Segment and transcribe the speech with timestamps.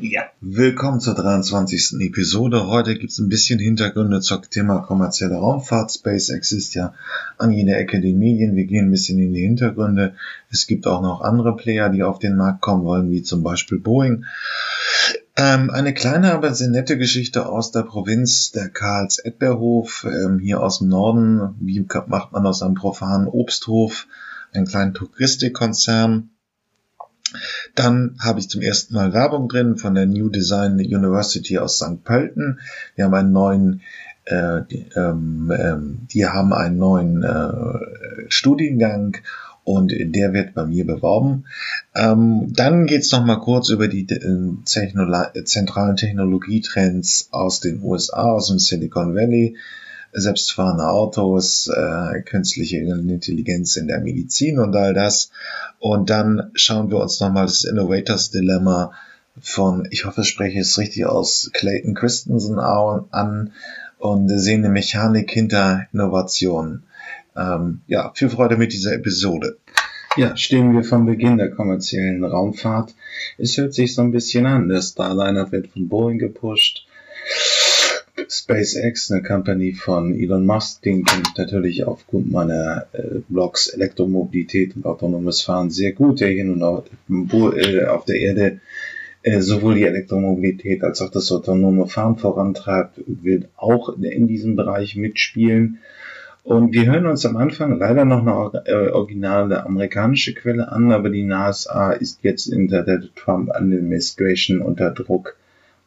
[0.00, 2.00] Ja, willkommen zur 23.
[2.00, 2.68] Episode.
[2.68, 5.90] Heute gibt's ein bisschen Hintergründe zum Thema kommerzielle Raumfahrt.
[5.90, 6.94] SpaceX ist ja
[7.36, 8.54] an jeder Ecke den Medien.
[8.54, 10.14] Wir gehen ein bisschen in die Hintergründe.
[10.50, 13.80] Es gibt auch noch andere Player, die auf den Markt kommen wollen, wie zum Beispiel
[13.80, 14.24] Boeing.
[15.34, 20.62] Ähm, eine kleine, aber sehr nette Geschichte aus der Provinz, der Karls Edberhof, ähm, hier
[20.62, 21.56] aus dem Norden.
[21.58, 24.06] Wie macht man aus einem profanen Obsthof
[24.52, 26.30] einen kleinen Touristikkonzern?
[27.74, 32.04] Dann habe ich zum ersten Mal Werbung drin von der New Design University aus St.
[32.04, 32.60] Pölten.
[32.94, 33.80] Wir haben einen neuen,
[34.24, 39.18] äh, die, ähm, ähm, die haben einen neuen äh, Studiengang
[39.64, 41.44] und der wird bei mir beworben.
[41.94, 48.32] Ähm, dann geht's noch mal kurz über die äh, Technolo zentralen Technologietrends aus den USA,
[48.32, 49.56] aus dem Silicon Valley
[50.12, 55.30] selbstfahrende Autos, äh, künstliche Intelligenz in der Medizin und all das.
[55.78, 58.92] Und dann schauen wir uns nochmal das Innovators Dilemma
[59.40, 63.52] von, ich hoffe, ich spreche es richtig aus, Clayton Christensen an
[63.98, 66.84] und sehen die Mechanik hinter Innovation.
[67.36, 69.58] Ähm, ja, viel Freude mit dieser Episode.
[70.16, 72.94] Ja, stehen wir vom Beginn der kommerziellen Raumfahrt.
[73.36, 74.68] Es hört sich so ein bisschen an.
[74.68, 76.86] Der Starliner wird von Boeing gepusht.
[78.28, 84.76] SpaceX, eine Company von Elon Musk, den kenne ich natürlich aufgrund meiner äh, Blogs Elektromobilität
[84.76, 88.60] und autonomes Fahren sehr gut, der hier nun auf, äh, auf der Erde
[89.22, 94.96] äh, sowohl die Elektromobilität als auch das autonome Fahren vorantreibt, will auch in diesem Bereich
[94.96, 95.78] mitspielen.
[96.44, 101.10] Und wir hören uns am Anfang leider noch eine äh, originale amerikanische Quelle an, aber
[101.10, 105.36] die NASA ist jetzt unter der Trump Administration unter Druck,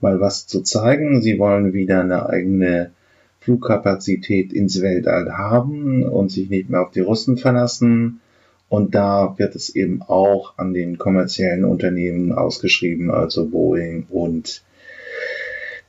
[0.02, 1.22] mal was zu zeigen.
[1.22, 2.92] Sie wollen wieder eine eigene
[3.40, 8.22] Flugkapazität ins Weltall haben und sich nicht mehr auf die Russen verlassen.
[8.70, 14.64] Und da wird es eben auch an den kommerziellen Unternehmen ausgeschrieben, also Boeing und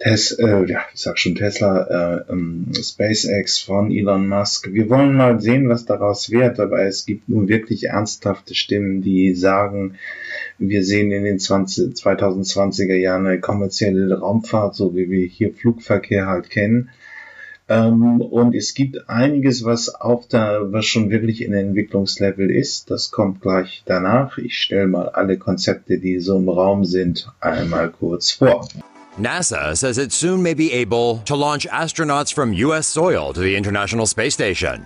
[0.02, 4.72] Tes äh, ja, ich sag schon Tesla, äh, ähm, SpaceX von Elon Musk.
[4.72, 9.32] Wir wollen mal sehen, was daraus wird, aber es gibt nun wirklich ernsthafte Stimmen, die
[9.32, 9.94] sagen,
[10.58, 16.26] wir sehen in den 20, 2020er Jahren eine kommerzielle Raumfahrt, so wie wir hier Flugverkehr
[16.26, 16.90] halt kennen.
[17.68, 22.90] Ähm, und es gibt einiges, was auf der, was schon wirklich in Entwicklungslevel ist.
[22.90, 24.36] Das kommt gleich danach.
[24.38, 28.66] Ich stelle mal alle Konzepte, die so im Raum sind, einmal kurz vor.
[29.18, 32.86] NASA says it soon may be able to launch astronauts from U.S.
[32.86, 34.82] soil to the International Space Station.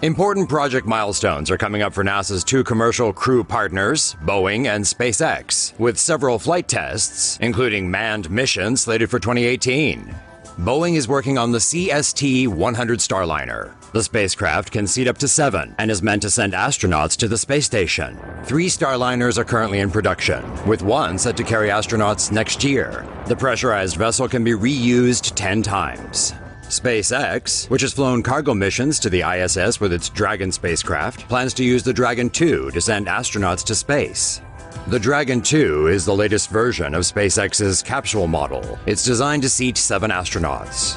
[0.00, 5.78] Important project milestones are coming up for NASA's two commercial crew partners, Boeing and SpaceX,
[5.78, 10.14] with several flight tests, including manned missions slated for 2018.
[10.60, 13.74] Boeing is working on the CST 100 Starliner.
[13.92, 17.36] The spacecraft can seat up to seven and is meant to send astronauts to the
[17.36, 18.18] space station.
[18.44, 23.06] Three Starliners are currently in production, with one set to carry astronauts next year.
[23.26, 26.32] The pressurized vessel can be reused 10 times.
[26.62, 31.64] SpaceX, which has flown cargo missions to the ISS with its Dragon spacecraft, plans to
[31.64, 34.40] use the Dragon 2 to send astronauts to space.
[34.86, 38.78] The Dragon 2 is the latest version of SpaceX's capsule model.
[38.86, 40.96] It's designed to seat seven astronauts.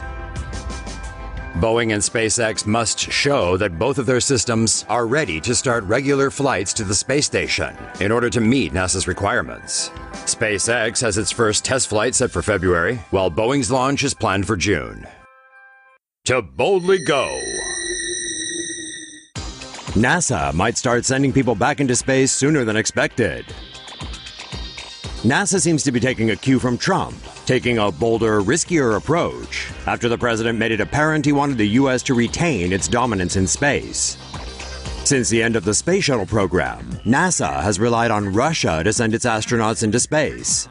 [1.55, 6.29] Boeing and SpaceX must show that both of their systems are ready to start regular
[6.29, 9.89] flights to the space station in order to meet NASA's requirements.
[10.25, 14.55] SpaceX has its first test flight set for February, while Boeing's launch is planned for
[14.55, 15.07] June.
[16.25, 17.39] To boldly go.
[19.95, 23.45] NASA might start sending people back into space sooner than expected.
[25.23, 27.13] NASA seems to be taking a cue from Trump,
[27.45, 32.01] taking a bolder, riskier approach after the president made it apparent he wanted the U.S.
[32.03, 34.15] to retain its dominance in space.
[35.03, 39.13] Since the end of the space shuttle program, NASA has relied on Russia to send
[39.13, 40.69] its astronauts into space.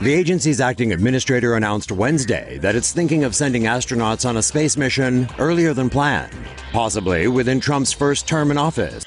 [0.00, 4.76] The agency's acting administrator announced Wednesday that it's thinking of sending astronauts on a space
[4.76, 6.32] mission earlier than planned,
[6.70, 9.04] possibly within Trump's first term in office.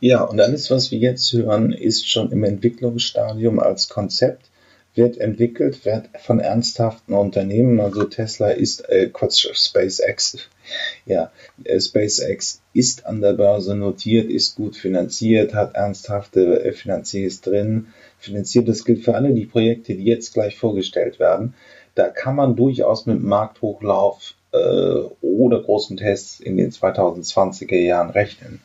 [0.00, 4.46] Ja, und alles, was wir jetzt hören, ist schon im Entwicklungsstadium als Konzept,
[4.94, 10.38] wird entwickelt, wird von ernsthaften Unternehmen, also Tesla ist, äh, Quatsch, SpaceX,
[11.04, 11.30] ja,
[11.64, 17.88] äh, SpaceX ist an der Börse notiert, ist gut finanziert, hat ernsthafte äh, Finanziers drin,
[18.18, 18.68] finanziert.
[18.68, 21.54] Das gilt für alle die Projekte, die jetzt gleich vorgestellt werden.
[21.94, 24.56] Da kann man durchaus mit Markthochlauf äh,
[25.20, 28.60] oder großen Tests in den 2020er Jahren rechnen.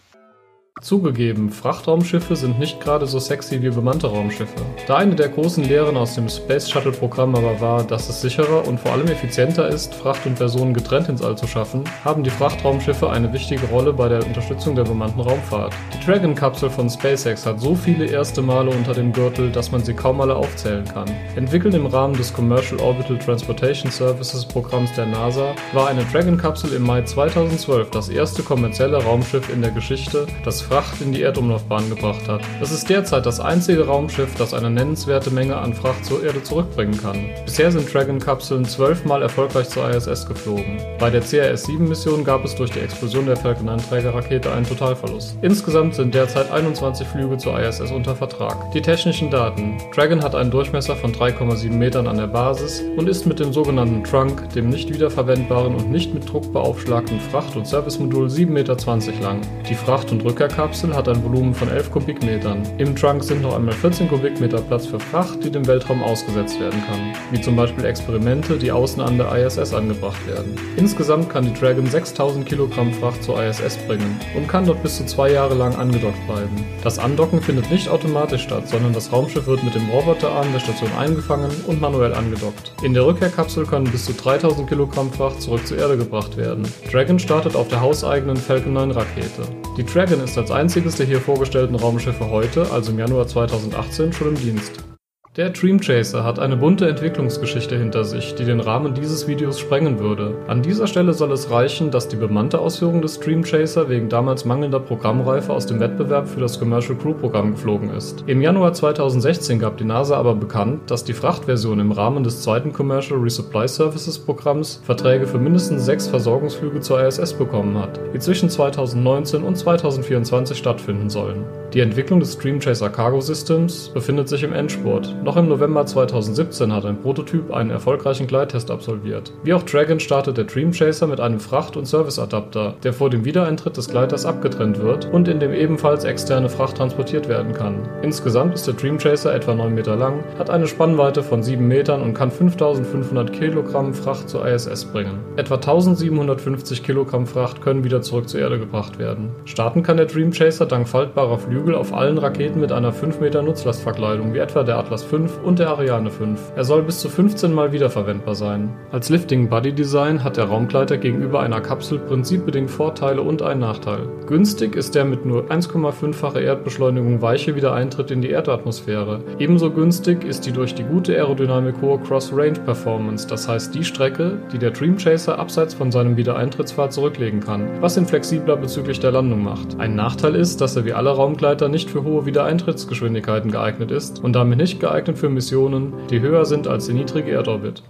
[0.82, 4.58] Zugegeben, Frachtraumschiffe sind nicht gerade so sexy wie bemannte Raumschiffe.
[4.88, 8.68] Da eine der großen Lehren aus dem Space Shuttle Programm aber war, dass es sicherer
[8.68, 12.30] und vor allem effizienter ist, Fracht und Personen getrennt ins All zu schaffen, haben die
[12.30, 15.74] Frachtraumschiffe eine wichtige Rolle bei der Unterstützung der bemannten Raumfahrt.
[15.94, 19.94] Die Dragon-Kapsel von SpaceX hat so viele erste Male unter dem Gürtel, dass man sie
[19.94, 21.10] kaum alle aufzählen kann.
[21.38, 26.84] Entwickelt im Rahmen des Commercial Orbital Transportation Services Programms der NASA, war eine Dragon-Kapsel im
[26.84, 32.28] Mai 2012 das erste kommerzielle Raumschiff in der Geschichte, das Fracht in die Erdumlaufbahn gebracht
[32.28, 32.42] hat.
[32.60, 37.00] Es ist derzeit das einzige Raumschiff, das eine nennenswerte Menge an Fracht zur Erde zurückbringen
[37.00, 37.30] kann.
[37.46, 40.82] Bisher sind Dragon-Kapseln zwölfmal erfolgreich zur ISS geflogen.
[40.98, 45.38] Bei der CRS-7-Mission gab es durch die Explosion der Falcon 9-Trägerrakete einen Totalverlust.
[45.44, 48.72] Insgesamt sind derzeit 21 Flüge zur ISS unter Vertrag.
[48.72, 49.78] Die technischen Daten.
[49.94, 54.04] Dragon hat einen Durchmesser von 3,7 Metern an der Basis und ist mit dem sogenannten
[54.04, 58.76] Trunk, dem nicht wiederverwendbaren und nicht mit Druck beaufschlagten Fracht- und Servicemodul 7,20 Meter
[59.22, 59.42] lang.
[59.70, 62.64] Die Fracht- und Rückkehr Kapsel hat ein Volumen von 11 Kubikmetern.
[62.78, 66.82] Im Trunk sind noch einmal 14 Kubikmeter Platz für Fracht, die dem Weltraum ausgesetzt werden
[66.88, 70.56] kann, wie zum Beispiel Experimente, die außen an der ISS angebracht werden.
[70.78, 75.06] Insgesamt kann die Dragon 6000 Kilogramm Fracht zur ISS bringen und kann dort bis zu
[75.06, 76.64] zwei Jahre lang angedockt bleiben.
[76.86, 80.92] Das Andocken findet nicht automatisch statt, sondern das Raumschiff wird mit dem Roboterarm der Station
[80.98, 82.72] eingefangen und manuell angedockt.
[82.82, 86.66] In der Rückkehrkapsel können bis zu 3000 Kilogramm Fracht zurück zur Erde gebracht werden.
[86.90, 89.44] Dragon startet auf der hauseigenen Falcon 9 Rakete.
[89.78, 94.30] Die Dragon ist als einziges der hier vorgestellten Raumschiffe heute, also im Januar 2018, schon
[94.30, 94.95] im Dienst.
[95.38, 100.00] Der Dream Chaser hat eine bunte Entwicklungsgeschichte hinter sich, die den Rahmen dieses Videos sprengen
[100.00, 100.34] würde.
[100.48, 104.46] An dieser Stelle soll es reichen, dass die bemannte Ausführung des Dream Chaser wegen damals
[104.46, 108.24] mangelnder Programmreife aus dem Wettbewerb für das Commercial Crew Programm geflogen ist.
[108.28, 112.72] Im Januar 2016 gab die NASA aber bekannt, dass die Frachtversion im Rahmen des zweiten
[112.72, 118.50] Commercial Resupply Services Programms Verträge für mindestens sechs Versorgungsflüge zur ISS bekommen hat, die zwischen
[118.50, 121.44] 2019 und 2024 stattfinden sollen.
[121.76, 125.14] Die Entwicklung des Dream Chaser Cargo Systems befindet sich im Endspurt.
[125.26, 129.34] Noch im November 2017 hat ein Prototyp einen erfolgreichen Gleittest absolviert.
[129.44, 133.26] Wie auch Dragon startet der Dream Chaser mit einem Fracht- und Serviceadapter, der vor dem
[133.26, 137.86] Wiedereintritt des Gleiters abgetrennt wird und in dem ebenfalls externe Fracht transportiert werden kann.
[138.02, 142.02] Insgesamt ist der Dream Chaser etwa 9 Meter lang, hat eine Spannweite von 7 Metern
[142.02, 145.20] und kann 5500 Kilogramm Fracht zur ISS bringen.
[145.36, 149.32] Etwa 1750 Kilogramm Fracht können wieder zurück zur Erde gebracht werden.
[149.44, 153.22] Starten kann der Dream Chaser dank faltbarer Flügel Flügel auf allen Raketen mit einer 5
[153.22, 156.40] Meter Nutzlastverkleidung, wie etwa der Atlas V und der Ariane 5.
[156.56, 158.70] Er soll bis zu 15 Mal wiederverwendbar sein.
[158.92, 164.02] Als Lifting Body Design hat der Raumgleiter gegenüber einer Kapsel prinzipbedingt Vorteile und einen Nachteil.
[164.28, 169.22] Günstig ist der mit nur 1,5-fache Erdbeschleunigung weiche Wiedereintritt in die Erdatmosphäre.
[169.40, 174.38] Ebenso günstig ist die durch die gute Aerodynamik hohe Cross-Range Performance, das heißt die Strecke,
[174.54, 179.14] die der Dream Chaser abseits von seinem Wiedereintrittsfahrt zurücklegen kann, was ihn flexibler bezüglich der
[179.14, 179.80] Landung macht.
[179.80, 184.22] Ein Nachteil ist, dass er wie alle Raumgleiter Begleiter nicht für hohe Wiedereintrittsgeschwindigkeiten geeignet ist
[184.22, 187.82] und damit nicht geeignet für Missionen, die höher sind als der niedrige Erdorbit.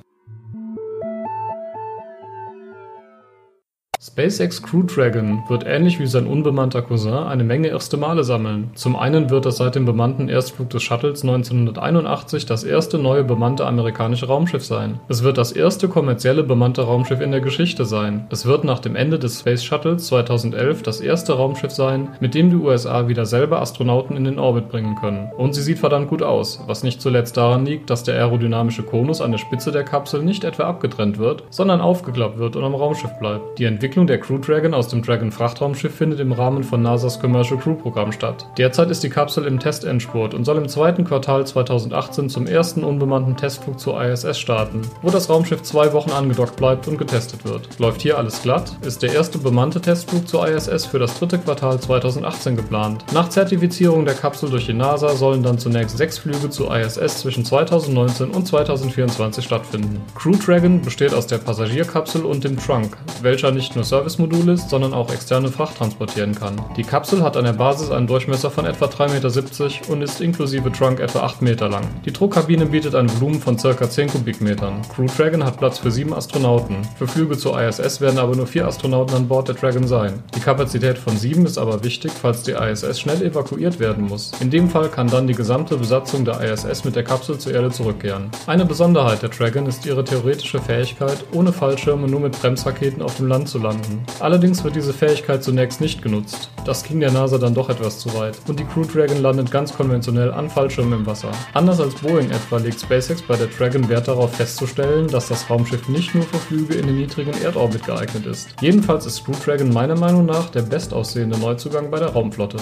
[4.17, 8.71] SpaceX Crew Dragon wird ähnlich wie sein unbemannter Cousin eine Menge erste Male sammeln.
[8.73, 13.65] Zum einen wird es seit dem bemannten Erstflug des Shuttles 1981 das erste neue bemannte
[13.65, 15.01] amerikanische Raumschiff sein.
[15.09, 18.25] Es wird das erste kommerzielle bemannte Raumschiff in der Geschichte sein.
[18.29, 22.49] Es wird nach dem Ende des Space Shuttles 2011 das erste Raumschiff sein, mit dem
[22.49, 25.29] die USA wieder selber Astronauten in den Orbit bringen können.
[25.35, 29.19] Und sie sieht verdammt gut aus, was nicht zuletzt daran liegt, dass der aerodynamische Konus
[29.19, 33.11] an der Spitze der Kapsel nicht etwa abgetrennt wird, sondern aufgeklappt wird und am Raumschiff
[33.19, 33.59] bleibt.
[33.59, 37.19] Die Entwicklung Entwicklung der Crew Dragon aus dem Dragon Frachtraumschiff findet im Rahmen von NASAs
[37.19, 38.47] Commercial Crew Programm statt.
[38.57, 43.35] Derzeit ist die Kapsel im Testendspurt und soll im zweiten Quartal 2018 zum ersten unbemannten
[43.35, 47.79] Testflug zur ISS starten, wo das Raumschiff zwei Wochen angedockt bleibt und getestet wird.
[47.79, 51.79] Läuft hier alles glatt, ist der erste bemannte Testflug zur ISS für das dritte Quartal
[51.79, 53.05] 2018 geplant.
[53.13, 57.43] Nach Zertifizierung der Kapsel durch die NASA sollen dann zunächst sechs Flüge zur ISS zwischen
[57.43, 60.01] 2019 und 2024 stattfinden.
[60.15, 64.93] Crew Dragon besteht aus der Passagierkapsel und dem Trunk, welcher nicht nur Servicemodul ist, sondern
[64.93, 66.61] auch externe Fracht transportieren kann.
[66.75, 70.69] Die Kapsel hat an der Basis einen Durchmesser von etwa 3,70 Meter und ist inklusive
[70.69, 71.83] Trunk etwa 8 Meter lang.
[72.03, 73.89] Die Druckkabine bietet ein Volumen von ca.
[73.89, 74.81] 10 Kubikmetern.
[74.93, 76.75] Crew Dragon hat Platz für 7 Astronauten.
[76.97, 80.21] Für Flüge zur ISS werden aber nur 4 Astronauten an Bord der Dragon sein.
[80.35, 84.33] Die Kapazität von 7 ist aber wichtig, falls die ISS schnell evakuiert werden muss.
[84.41, 87.71] In dem Fall kann dann die gesamte Besatzung der ISS mit der Kapsel zur Erde
[87.71, 88.29] zurückkehren.
[88.45, 93.29] Eine Besonderheit der Dragon ist ihre theoretische Fähigkeit, ohne Fallschirme nur mit Bremsraketen auf dem
[93.29, 94.05] Land zu landen vorhanden.
[94.19, 96.49] Allerdings wird diese Fähigkeit zunächst nicht genutzt.
[96.65, 99.75] Das ging der NASA dann doch etwas zu weit und die Crew Dragon landet ganz
[99.75, 101.31] konventionell an Fallschirmen im Wasser.
[101.53, 105.87] Anders als Boeing etwa legt SpaceX bei der Dragon Wert darauf festzustellen, dass das Raumschiff
[105.87, 108.49] nicht nur für Flüge in den niedrigen Erdorbit geeignet ist.
[108.61, 112.57] Jedenfalls ist Crew Dragon meiner Meinung nach der bestaussehende Neuzugang bei der Raumflotte.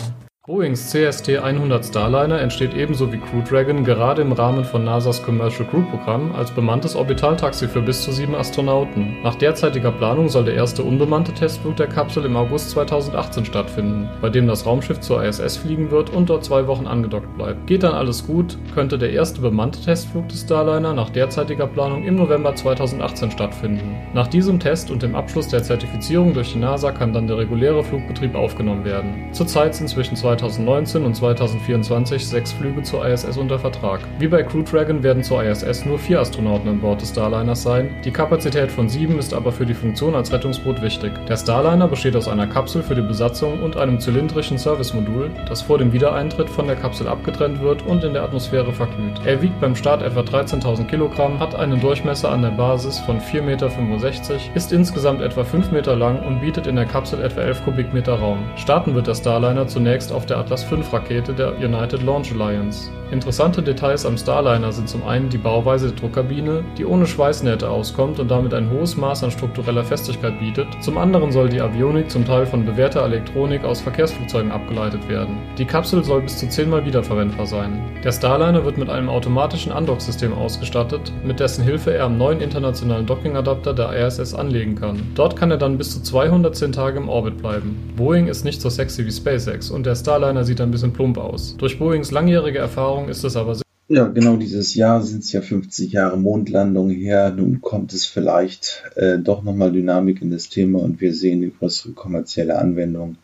[0.46, 5.84] Boeings CST-100 Starliner entsteht ebenso wie Crew Dragon gerade im Rahmen von NASAs Commercial Crew
[5.90, 9.22] Programm als bemanntes Orbitaltaxi für bis zu sieben Astronauten.
[9.24, 14.28] Nach derzeitiger Planung soll der erste unbemannte Testflug der Kapsel im August 2018 stattfinden, bei
[14.28, 17.66] dem das Raumschiff zur ISS fliegen wird und dort zwei Wochen angedockt bleibt.
[17.66, 22.16] Geht dann alles gut, könnte der erste bemannte Testflug des Starliner nach derzeitiger Planung im
[22.18, 23.96] November 2018 stattfinden.
[24.14, 27.82] Nach diesem Test und dem Abschluss der Zertifizierung durch die NASA kann dann der reguläre
[27.82, 29.30] Flugbetrieb aufgenommen werden.
[29.32, 34.02] Zurzeit sind zwischen zwei 2019 und 2024 sechs Flüge zur ISS unter Vertrag.
[34.20, 37.96] Wie bei Crew Dragon werden zur ISS nur vier Astronauten an Bord des Starliners sein.
[38.04, 41.12] Die Kapazität von sieben ist aber für die Funktion als Rettungsboot wichtig.
[41.28, 45.78] Der Starliner besteht aus einer Kapsel für die Besatzung und einem zylindrischen Servicemodul, das vor
[45.78, 49.22] dem Wiedereintritt von der Kapsel abgetrennt wird und in der Atmosphäre verglüht.
[49.25, 53.42] Er wiegt beim Start etwa 13.000 Kilogramm, hat einen Durchmesser an der Basis von 4,65
[53.42, 58.16] Meter, ist insgesamt etwa 5 Meter lang und bietet in der Kapsel etwa 11 Kubikmeter
[58.16, 58.40] Raum.
[58.56, 62.92] Starten wird der Starliner zunächst auf der Atlas V-Rakete der United Launch Alliance.
[63.13, 68.20] Interessante Details am Starliner sind zum einen die Bauweise der Druckkabine, die ohne Schweißnähte auskommt
[68.20, 72.25] und damit ein hohes Maß an struktureller Festigkeit bietet, zum anderen soll die Avionik zum
[72.25, 75.38] Teil von bewährter Elektronik aus Verkehrsflugzeugen abgeleitet werden.
[75.60, 77.84] Die Kapsel soll bis zu zehnmal wiederverwendbar sein.
[78.03, 83.05] Der Starliner wird mit einem automatischen Undock-System ausgestattet, mit dessen Hilfe er am neuen internationalen
[83.05, 85.00] Docking-Adapter der ISS anlegen kann.
[85.13, 87.93] Dort kann er dann bis zu 210 Tage im Orbit bleiben.
[87.96, 91.55] Boeing ist nicht so sexy wie SpaceX und der Starliner sieht ein bisschen plump aus.
[91.58, 93.64] Durch Boeings langjährige Erfahrung Erfahrung ist es aber sehr.
[93.90, 97.32] Ja, genau dieses Jahr sind es ja 50 Jahre Mondlandung her.
[97.32, 101.54] Nun kommt es vielleicht äh, doch nochmal Dynamik in das Thema und wir sehen die
[101.54, 103.18] größere kommerzielle Anwendung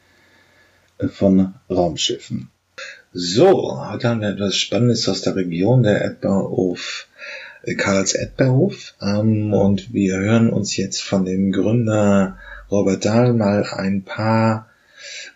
[0.98, 2.50] äh, von Raumschiffen.
[3.14, 7.08] So, heute haben wir etwas Spannendes aus der Region, der Erdbeerhof,
[7.64, 8.96] äh, Karls Erdbeerhof.
[9.02, 12.38] Ähm, und wir hören uns jetzt von dem Gründer
[12.70, 14.69] Robert Dahl mal ein paar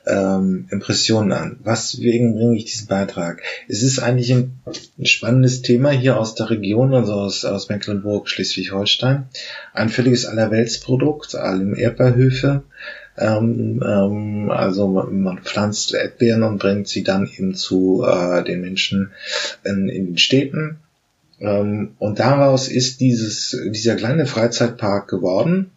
[0.06, 1.60] ähm, Impressionen an.
[1.64, 3.42] Was wegen bringe ich diesen Beitrag?
[3.68, 4.60] Es ist eigentlich ein,
[4.98, 9.28] ein, spannendes Thema hier aus der Region, also aus, aus Mecklenburg, Schleswig-Holstein.
[9.74, 12.64] Ein völliges Allerweltsprodukt, allem Erdbeerhöfe.
[13.18, 18.62] Ähm, ähm, also man, man, pflanzt Erdbeeren und bringt sie dann eben zu äh, den
[18.62, 19.12] Menschen
[19.64, 20.80] in, in den Städten.
[21.40, 25.72] Ähm, und daraus ist dieses, dieser kleine Freizeitpark geworden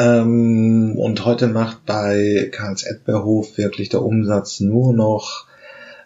[0.00, 5.46] ähm, und heute macht bei Karls Erdbeerhof wirklich der Umsatz nur noch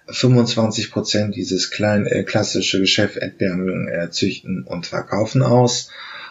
[0.08, 5.90] 25 Prozent dieses kleinen äh, klassische Geschäft Erdbeeren äh, züchten und verkaufen aus.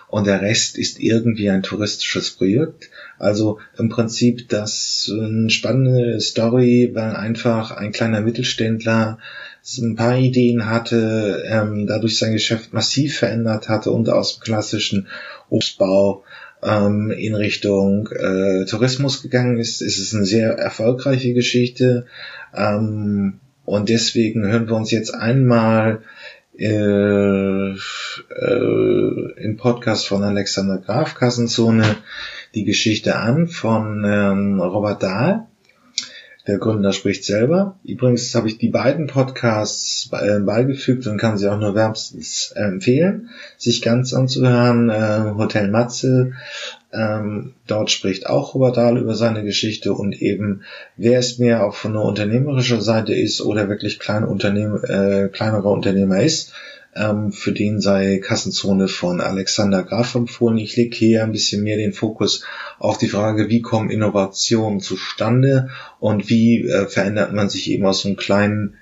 [0.10, 2.90] Und der Rest ist irgendwie ein touristisches Projekt.
[3.18, 9.18] Also im Prinzip das eine spannende Story, weil einfach ein kleiner Mittelständler
[9.80, 15.08] ein paar Ideen hatte, ähm, dadurch sein Geschäft massiv verändert hatte und aus dem klassischen
[15.50, 16.24] Obstbau
[16.64, 19.82] ähm, in Richtung äh, Tourismus gegangen ist.
[19.82, 22.06] Es ist eine sehr erfolgreiche Geschichte
[22.56, 26.02] ähm, und deswegen hören wir uns jetzt einmal
[26.58, 27.76] äh, äh,
[29.38, 31.84] im Podcast von Alexander Graf Kassenzone
[32.54, 35.48] die Geschichte an von ähm, Robert Dahl
[36.48, 37.78] der Gründer spricht selber.
[37.84, 42.64] Übrigens habe ich die beiden Podcasts äh, beigefügt und kann sie auch nur wärmstens äh,
[42.64, 44.90] empfehlen, sich ganz anzuhören.
[44.90, 46.34] Äh, Hotel Matze,
[46.92, 50.64] ähm, dort spricht auch Robert Dahl über seine Geschichte und eben,
[50.98, 55.72] wer es mehr auch von einer unternehmerischen Seite ist oder wirklich kleine Unternehmen, äh, kleinerer
[55.72, 56.54] Unternehmer ist,
[56.96, 60.58] ähm, für den sei Kassenzone von Alexander Graf empfohlen.
[60.58, 62.44] Ich lege hier ein bisschen mehr den Fokus
[62.80, 65.70] auf die Frage, wie kommen Innovationen zustande
[66.00, 68.76] und wie äh, verändert man sich eben aus einem kleinen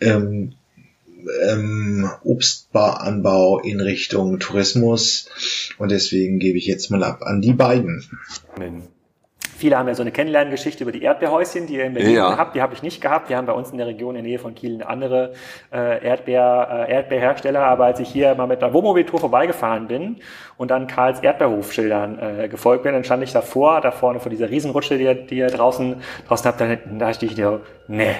[0.00, 0.52] ähm,
[1.48, 5.28] ähm, Obstbaranbau in Richtung Tourismus.
[5.78, 8.04] Und deswegen gebe ich jetzt mal ab an die beiden.
[9.58, 12.38] Viele haben ja so eine Kennenlerngeschichte über die Erdbeerhäuschen, die ihr in Berlin ja.
[12.38, 12.54] habt.
[12.54, 13.28] Die habe ich nicht gehabt.
[13.28, 15.32] Wir haben bei uns in der Region in der Nähe von Kiel eine andere
[15.72, 17.60] äh, Erdbeer, äh, Erdbeerhersteller.
[17.64, 20.18] Aber als ich hier mal mit der Wohnmobiltour vorbeigefahren bin
[20.58, 24.48] und dann Karls Erdbeerhofschildern äh, gefolgt bin, dann stand ich davor, da vorne vor dieser
[24.48, 28.14] Riesenrutsche, die ihr, die ihr draußen, draußen habt, da, da dachte ich dir, nee,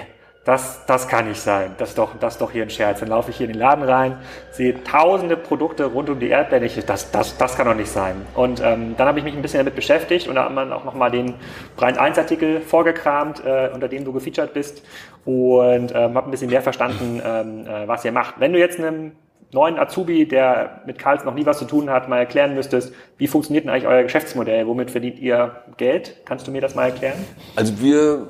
[0.49, 1.75] das, das kann nicht sein.
[1.77, 3.01] Das ist, doch, das ist doch hier ein Scherz.
[3.01, 4.17] Dann laufe ich hier in den Laden rein,
[4.49, 6.63] sehe tausende Produkte rund um die Erdbeeren.
[6.63, 8.15] Ich, das, das, das kann doch nicht sein.
[8.33, 10.85] Und ähm, dann habe ich mich ein bisschen damit beschäftigt und da hat man auch
[10.85, 11.35] nochmal den
[11.77, 14.83] Brand 1 Artikel vorgekramt, äh, unter dem du gefeatured bist
[15.23, 18.39] und ähm, habe ein bisschen mehr verstanden, ähm, äh, was ihr macht.
[18.39, 19.11] Wenn du jetzt einem
[19.51, 23.27] neuen Azubi, der mit Karls noch nie was zu tun hat, mal erklären müsstest, wie
[23.27, 24.65] funktioniert denn eigentlich euer Geschäftsmodell?
[24.65, 26.25] Womit verdient ihr Geld?
[26.25, 27.17] Kannst du mir das mal erklären?
[27.55, 28.27] Also wir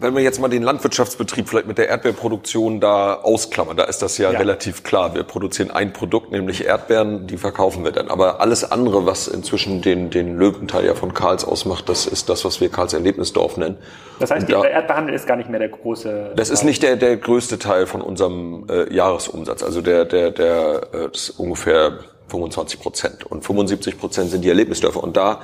[0.00, 4.16] wenn wir jetzt mal den Landwirtschaftsbetrieb vielleicht mit der Erdbeerproduktion da ausklammern, da ist das
[4.16, 5.14] ja, ja, relativ klar.
[5.14, 8.08] Wir produzieren ein Produkt, nämlich Erdbeeren, die verkaufen wir dann.
[8.08, 12.44] Aber alles andere, was inzwischen den, den Löwenteil ja von Karls ausmacht, das ist das,
[12.44, 13.76] was wir Karls Erlebnisdorf nennen.
[14.20, 16.32] Das heißt, da, der Erdbeerhandel ist gar nicht mehr der große.
[16.36, 19.64] Das ist nicht der, der größte Teil von unserem äh, Jahresumsatz.
[19.64, 23.26] Also der, der, der äh, ist ungefähr 25 Prozent.
[23.26, 25.02] Und 75 Prozent sind die Erlebnisdörfer.
[25.02, 25.40] Und da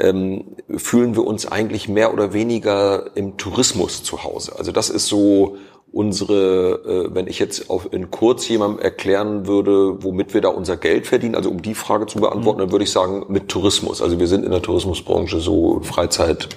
[0.00, 4.54] ähm, fühlen wir uns eigentlich mehr oder weniger im Tourismus zu Hause.
[4.58, 5.56] Also das ist so
[5.92, 10.76] unsere, äh, wenn ich jetzt auf, in kurz jemandem erklären würde, womit wir da unser
[10.76, 12.64] Geld verdienen, also um die Frage zu beantworten, mhm.
[12.64, 14.02] dann würde ich sagen mit Tourismus.
[14.02, 16.48] Also wir sind in der Tourismusbranche so Freizeit,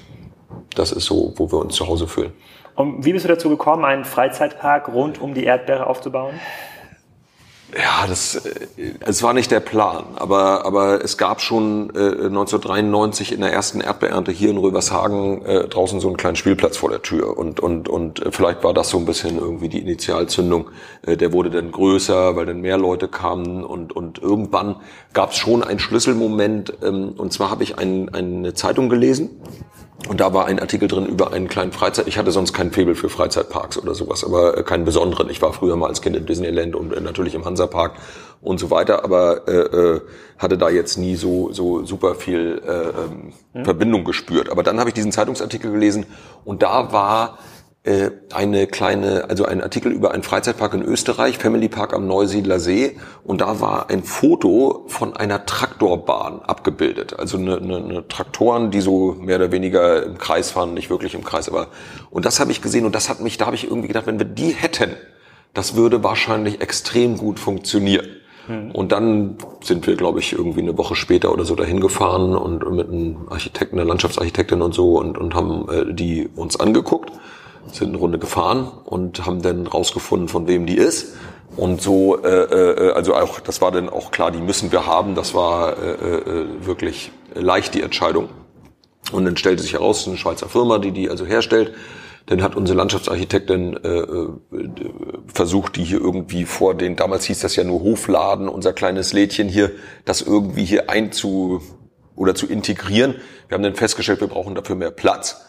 [0.76, 2.34] das ist so, wo wir uns zu Hause fühlen.
[2.76, 6.36] Und wie bist du dazu gekommen, einen Freizeitpark rund um die Erdbeere aufzubauen?
[7.76, 8.68] Ja, das, äh,
[9.02, 13.82] es war nicht der Plan, aber, aber es gab schon äh, 1993 in der ersten
[13.82, 17.38] Erdbeernte hier in Rövershagen äh, draußen so einen kleinen Spielplatz vor der Tür.
[17.38, 20.70] Und, und, und äh, vielleicht war das so ein bisschen irgendwie die Initialzündung.
[21.06, 23.66] Äh, der wurde dann größer, weil dann mehr Leute kamen.
[23.66, 24.78] Und, und irgendwann
[25.14, 29.42] gab es schon einen Schlüsselmoment ähm, und zwar habe ich ein, eine Zeitung gelesen
[30.08, 32.08] und da war ein Artikel drin über einen kleinen Freizeit.
[32.08, 35.30] Ich hatte sonst keinen Febel für Freizeitparks oder sowas, aber äh, keinen besonderen.
[35.30, 37.94] Ich war früher mal als Kind im Disneyland und äh, natürlich im Hansapark
[38.42, 40.02] und so weiter, aber äh, äh,
[40.38, 43.66] hatte da jetzt nie so so super viel äh, hm.
[43.66, 44.50] Verbindung gespürt.
[44.50, 46.06] Aber dann habe ich diesen Zeitungsartikel gelesen
[46.46, 47.40] und da war
[48.34, 52.98] eine kleine, also ein Artikel über einen Freizeitpark in Österreich, Family Park am Neusiedler See.
[53.24, 57.18] Und da war ein Foto von einer Traktorbahn abgebildet.
[57.18, 61.14] Also eine, eine, eine Traktoren, die so mehr oder weniger im Kreis fahren, nicht wirklich
[61.14, 61.68] im Kreis, aber
[62.10, 64.20] und das habe ich gesehen und das hat mich, da habe ich irgendwie gedacht, wenn
[64.20, 64.92] wir die hätten,
[65.54, 68.08] das würde wahrscheinlich extrem gut funktionieren.
[68.48, 68.72] Hm.
[68.72, 72.70] Und dann sind wir, glaube ich, irgendwie eine Woche später oder so dahin gefahren und
[72.72, 77.12] mit einem Architekten, einer Landschaftsarchitektin und so und, und haben äh, die uns angeguckt
[77.72, 81.16] sind eine Runde gefahren und haben dann rausgefunden, von wem die ist.
[81.56, 85.16] Und so, äh, äh, also auch, das war dann auch klar, die müssen wir haben.
[85.16, 88.30] Das war äh, äh, wirklich leicht die Entscheidung.
[89.12, 91.74] Und dann stellte sich heraus, eine Schweizer Firma, die die also herstellt.
[92.26, 94.30] Dann hat unsere Landschaftsarchitektin äh, äh,
[95.34, 99.48] versucht, die hier irgendwie vor den, damals hieß das ja nur Hofladen, unser kleines Lädchen
[99.48, 99.72] hier,
[100.04, 101.62] das irgendwie hier einzu
[102.18, 103.16] oder zu integrieren.
[103.48, 105.47] Wir haben dann festgestellt, wir brauchen dafür mehr Platz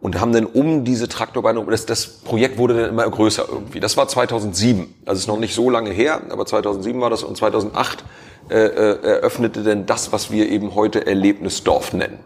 [0.00, 3.80] und haben dann um diese Traktorbeine, das, das Projekt wurde dann immer größer irgendwie.
[3.80, 7.36] Das war 2007, also ist noch nicht so lange her, aber 2007 war das und
[7.36, 8.04] 2008
[8.48, 12.18] äh, äh, eröffnete denn das, was wir eben heute Erlebnisdorf nennen.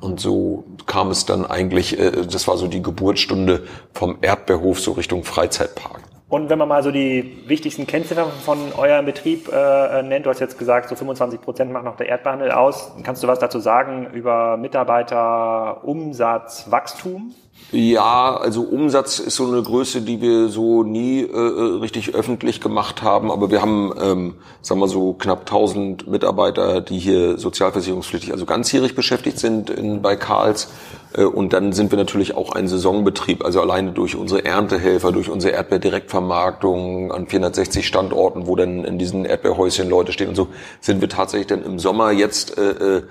[0.00, 4.92] Und so kam es dann eigentlich, äh, das war so die Geburtsstunde vom Erdbeerhof so
[4.92, 6.00] Richtung Freizeitpark.
[6.28, 10.40] Und wenn man mal so die wichtigsten Kennziffern von eurem Betrieb äh, nennt, du hast
[10.40, 12.90] jetzt gesagt, so 25 Prozent macht noch der Erdbehandel aus.
[13.04, 17.32] Kannst du was dazu sagen über Mitarbeiter, Umsatz, Wachstum?
[17.70, 22.60] Ja, also Umsatz ist so eine Größe, die wir so nie äh, äh richtig öffentlich
[22.60, 23.30] gemacht haben.
[23.30, 28.96] Aber wir haben, ähm, sagen wir so, knapp 1000 Mitarbeiter, die hier sozialversicherungspflichtig, also ganzjährig
[28.96, 30.72] beschäftigt sind in, bei Karls.
[31.14, 33.44] Äh, und dann sind wir natürlich auch ein Saisonbetrieb.
[33.44, 39.24] Also alleine durch unsere Erntehelfer, durch unsere Erdbeerdirektvermarktung an 460 Standorten, wo dann in diesen
[39.24, 40.48] Erdbeerhäuschen Leute stehen und so,
[40.80, 43.02] sind wir tatsächlich dann im Sommer jetzt äh, äh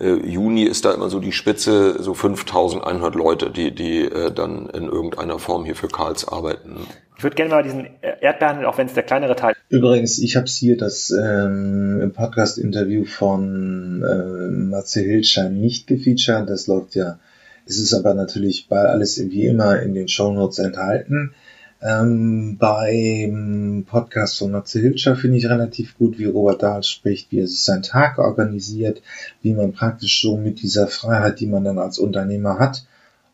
[0.00, 4.68] äh, Juni ist da immer so die Spitze, so 5100 Leute, die, die äh, dann
[4.70, 6.88] in irgendeiner Form hier für Karls arbeiten.
[7.16, 10.46] Ich würde gerne mal diesen Erdbeerhandel, auch wenn es der kleinere Teil Übrigens, ich habe
[10.46, 16.48] hier das ähm, Podcast-Interview von äh, Matze Hildschein nicht gefeatured.
[16.48, 17.18] Das läuft ja,
[17.66, 21.34] es ist aber natürlich bei alles wie immer in den Show Notes enthalten.
[21.80, 27.40] Ähm, beim Podcast von Matze Hilscher finde ich relativ gut, wie Robert Dahl spricht, wie
[27.40, 29.02] er sich seinen Tag organisiert,
[29.42, 32.86] wie man praktisch so mit dieser Freiheit, die man dann als Unternehmer hat,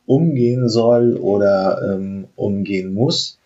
[0.06, 3.38] umgehen soll oder ähm, umgehen muss.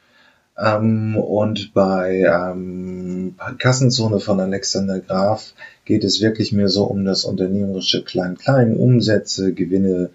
[0.56, 5.52] Ähm, und bei ähm, Kassenzone von Alexander Graf
[5.84, 10.10] geht es wirklich mehr so um das unternehmerische Klein-Klein, Umsätze, Gewinne,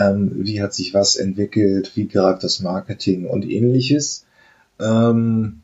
[0.00, 4.24] ähm, wie hat sich was entwickelt, wie gerade das Marketing und ähnliches.
[4.80, 5.60] Ähm,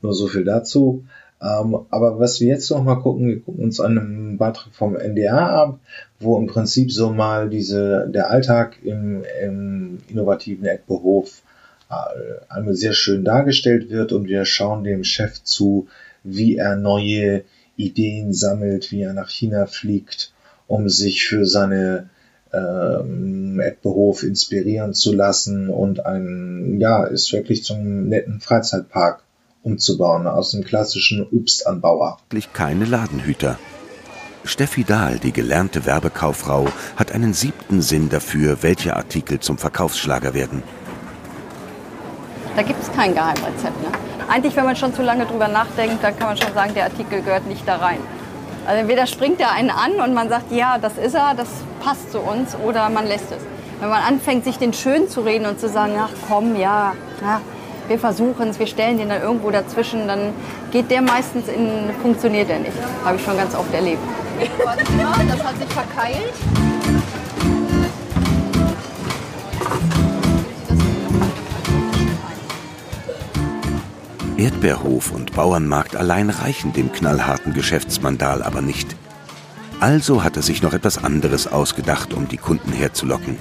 [0.00, 1.04] nur so viel dazu.
[1.40, 5.62] Ähm, aber was wir jetzt noch mal gucken, wir gucken uns einen Beitrag vom NDA
[5.62, 5.80] ab,
[6.20, 11.42] wo im Prinzip so mal diese, der Alltag im, im innovativen Eckbehof
[11.90, 11.94] äh,
[12.48, 15.88] einmal sehr schön dargestellt wird und wir schauen dem Chef zu,
[16.22, 17.42] wie er neue
[17.76, 20.32] Ideen sammelt, wie er nach China fliegt,
[20.68, 22.08] um sich für seine
[22.52, 29.22] ähm, Erdbehof inspirieren zu lassen und ein, ja, ist wirklich zum netten Freizeitpark
[29.62, 32.18] umzubauen aus dem klassischen Obstanbauer.
[32.52, 33.58] Keine Ladenhüter.
[34.44, 40.64] Steffi Dahl, die gelernte Werbekauffrau, hat einen siebten Sinn dafür, welche Artikel zum Verkaufsschlager werden.
[42.56, 43.80] Da gibt es kein Geheimrezept.
[43.82, 43.88] Ne?
[44.28, 47.22] Eigentlich, wenn man schon zu lange drüber nachdenkt, dann kann man schon sagen, der Artikel
[47.22, 47.98] gehört nicht da rein.
[48.66, 51.48] Also entweder springt er einen an und man sagt, ja, das ist er, das
[51.82, 53.42] passt zu uns, oder man lässt es.
[53.80, 57.40] Wenn man anfängt, sich den schön zu reden und zu sagen, ach komm, ja, ja
[57.88, 60.32] wir versuchen es, wir stellen den dann irgendwo dazwischen, dann
[60.70, 62.72] geht der meistens in, funktioniert er nicht.
[63.04, 64.02] Habe ich schon ganz oft erlebt.
[65.28, 66.71] Das hat sich verkeilt.
[74.42, 78.96] Erdbeerhof und Bauernmarkt allein reichen dem knallharten Geschäftsmandal aber nicht.
[79.78, 83.38] Also hat er sich noch etwas anderes ausgedacht, um die Kunden herzulocken.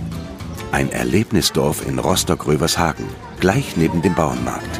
[0.72, 3.06] Ein Erlebnisdorf in Rostock-Rövershagen,
[3.40, 4.80] gleich neben dem Bauernmarkt.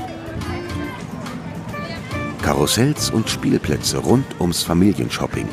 [2.44, 5.48] Karussells und Spielplätze rund ums Familienshopping.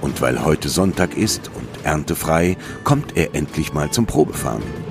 [0.00, 4.83] Und weil heute Sonntag ist und erntefrei, kommt er endlich mal zum Probefahren.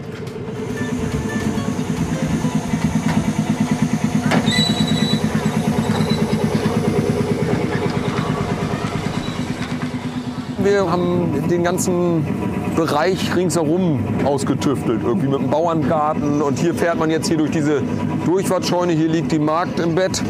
[10.64, 12.26] Wir haben den ganzen
[12.78, 16.42] Bereich ringsherum ausgetüftelt, irgendwie mit dem Bauerngarten.
[16.42, 17.82] Und hier fährt man jetzt hier durch diese
[18.26, 18.94] Durchfahrtscheune.
[18.94, 20.24] Hier liegt die Markt im Bett.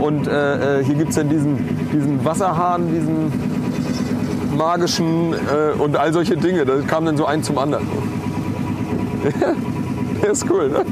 [0.00, 1.56] Und äh, äh hier gibt es dann diesen,
[1.92, 3.32] diesen Wasserhahn, diesen
[4.56, 6.64] magischen äh, und all solche Dinge.
[6.64, 7.86] Das kam dann so ein zum anderen.
[10.22, 10.84] der ist cool, ne?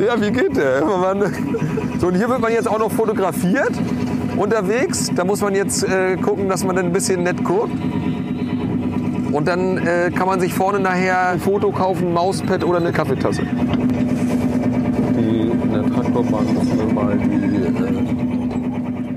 [0.06, 0.80] ja, wie geht der?
[2.00, 3.72] So, und hier wird man jetzt auch noch fotografiert
[4.36, 5.10] unterwegs.
[5.14, 7.72] Da muss man jetzt äh, gucken, dass man dann ein bisschen nett guckt.
[9.32, 12.92] Und dann äh, kann man sich vorne nachher ein Foto kaufen, ein Mauspad oder eine
[12.92, 13.42] Kaffeetasse.
[13.42, 17.36] Die, in der Traktorbahn müssen wir mal die...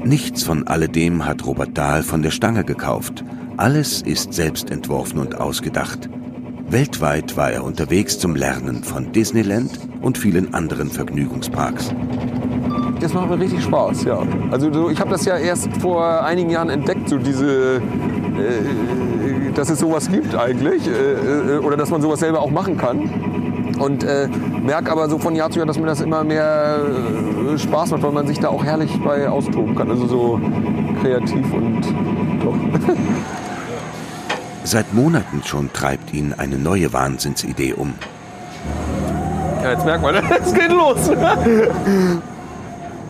[0.03, 3.23] Äh Nichts von alledem hat Robert Dahl von der Stange gekauft.
[3.57, 6.09] Alles ist selbst entworfen und ausgedacht.
[6.69, 9.69] Weltweit war er unterwegs zum Lernen von Disneyland
[10.01, 11.93] und vielen anderen Vergnügungsparks
[12.99, 14.21] das macht mir richtig Spaß, ja.
[14.51, 19.69] Also so, ich habe das ja erst vor einigen Jahren entdeckt, so diese, äh, dass
[19.69, 23.09] es sowas gibt eigentlich äh, äh, oder dass man sowas selber auch machen kann.
[23.79, 24.27] Und äh,
[24.61, 26.79] merke aber so von Jahr zu Jahr, dass mir das immer mehr
[27.53, 29.89] äh, Spaß macht, weil man sich da auch herrlich bei austoben kann.
[29.89, 30.41] Also so
[31.01, 31.81] kreativ und
[32.43, 32.55] doch.
[34.63, 37.93] Seit Monaten schon treibt ihn eine neue Wahnsinnsidee um.
[39.63, 41.09] Ja, jetzt merkt man, es geht los.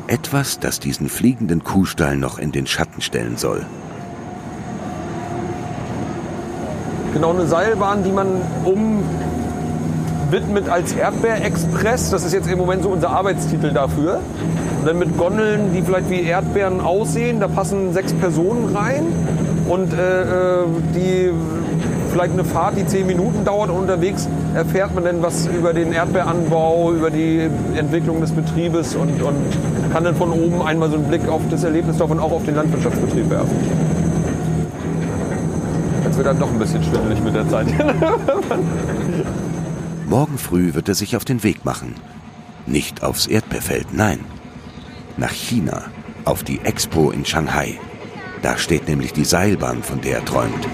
[0.09, 3.63] Etwas, das diesen fliegenden Kuhstall noch in den Schatten stellen soll.
[7.13, 8.27] Genau eine Seilbahn, die man
[10.25, 12.09] umwidmet als Erdbeerexpress.
[12.09, 14.19] Das ist jetzt im Moment so unser Arbeitstitel dafür.
[14.79, 17.39] Und dann mit Gondeln, die vielleicht wie Erdbeeren aussehen.
[17.39, 19.05] Da passen sechs Personen rein.
[19.67, 21.29] Und äh, äh die
[22.11, 25.93] vielleicht eine Fahrt, die zehn Minuten dauert und unterwegs erfährt man dann was über den
[25.93, 29.35] Erdbeeranbau, über die Entwicklung des Betriebes und, und
[29.91, 32.55] kann dann von oben einmal so einen Blick auf das Erlebnisdorf und auch auf den
[32.55, 33.55] Landwirtschaftsbetrieb werfen.
[36.03, 37.67] Jetzt wird dann doch ein bisschen schwindelig mit der Zeit.
[40.09, 41.95] Morgen früh wird er sich auf den Weg machen.
[42.65, 44.19] Nicht aufs Erdbeerfeld, nein.
[45.17, 45.83] Nach China,
[46.25, 47.79] auf die Expo in Shanghai.
[48.41, 50.67] Da steht nämlich die Seilbahn, von der er träumt.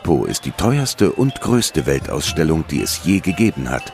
[0.00, 3.92] Expo ist die teuerste und größte Weltausstellung, die es je gegeben hat.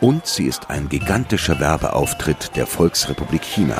[0.00, 3.76] Und sie ist ein gigantischer Werbeauftritt der Volksrepublik China.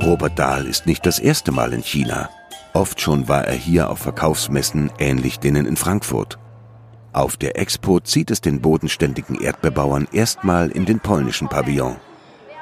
[0.00, 2.30] Robert Dahl ist nicht das erste Mal in China.
[2.72, 6.38] Oft schon war er hier auf Verkaufsmessen ähnlich denen in Frankfurt.
[7.13, 11.97] Auf der Expo zieht es den bodenständigen Erdbeerbauern erstmal in den polnischen Pavillon.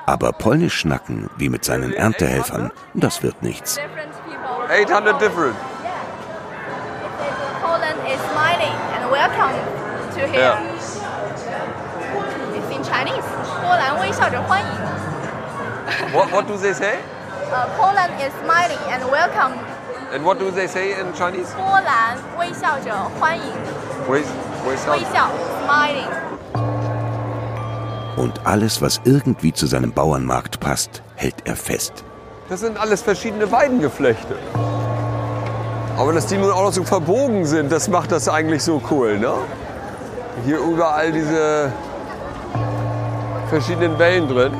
[0.05, 3.77] Aber polnisch schnacken, wie mit seinen Erntehelfern, das wird nichts.
[4.69, 5.55] 800 different.
[7.61, 9.53] Poland is smiling and welcome
[10.13, 10.39] to here.
[10.39, 10.63] Yeah.
[12.55, 13.25] It's in Chinese.
[13.61, 14.67] 波兰微笑着欢迎。
[16.13, 16.99] What, what do they say?
[17.51, 19.53] Uh, Poland is smiling and welcome
[20.13, 21.53] And what do they say in Chinese?
[21.55, 23.43] 波兰微笑着欢迎，
[24.08, 24.22] 微
[24.76, 25.30] 笑
[25.64, 26.08] ，smiling。
[28.16, 32.04] Und alles, was irgendwie zu seinem Bauernmarkt passt, hält er fest.
[32.48, 34.36] Das sind alles verschiedene Weidengeflechte.
[35.96, 39.18] Aber dass die nun auch noch so verbogen sind, das macht das eigentlich so cool,
[39.18, 39.32] ne?
[40.44, 41.72] Hier überall diese
[43.48, 44.52] verschiedenen Wellen drin.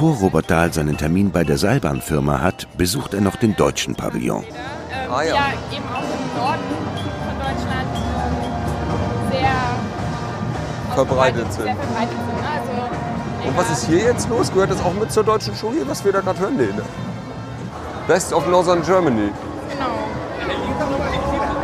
[0.00, 4.44] Bevor Robert Dahl seinen Termin bei der Seilbahnfirma hat, besucht er noch den deutschen Pavillon.
[4.44, 5.34] Ähm, Ah, ja.
[5.34, 5.42] ja.
[5.70, 6.62] eben auch im Norden
[7.26, 7.86] von Deutschland
[9.28, 11.64] ähm, sehr Verbreitet sind.
[11.64, 12.40] Sehr verbreitet sind.
[12.40, 12.48] ne?
[12.48, 14.50] Also, Und was ist hier jetzt los?
[14.50, 16.56] Gehört das auch mit zur deutschen Show hier, was wir da gerade hören?
[16.56, 16.82] Nee, ne?
[18.08, 19.30] Best of Northern Germany.
[19.70, 19.84] Genau.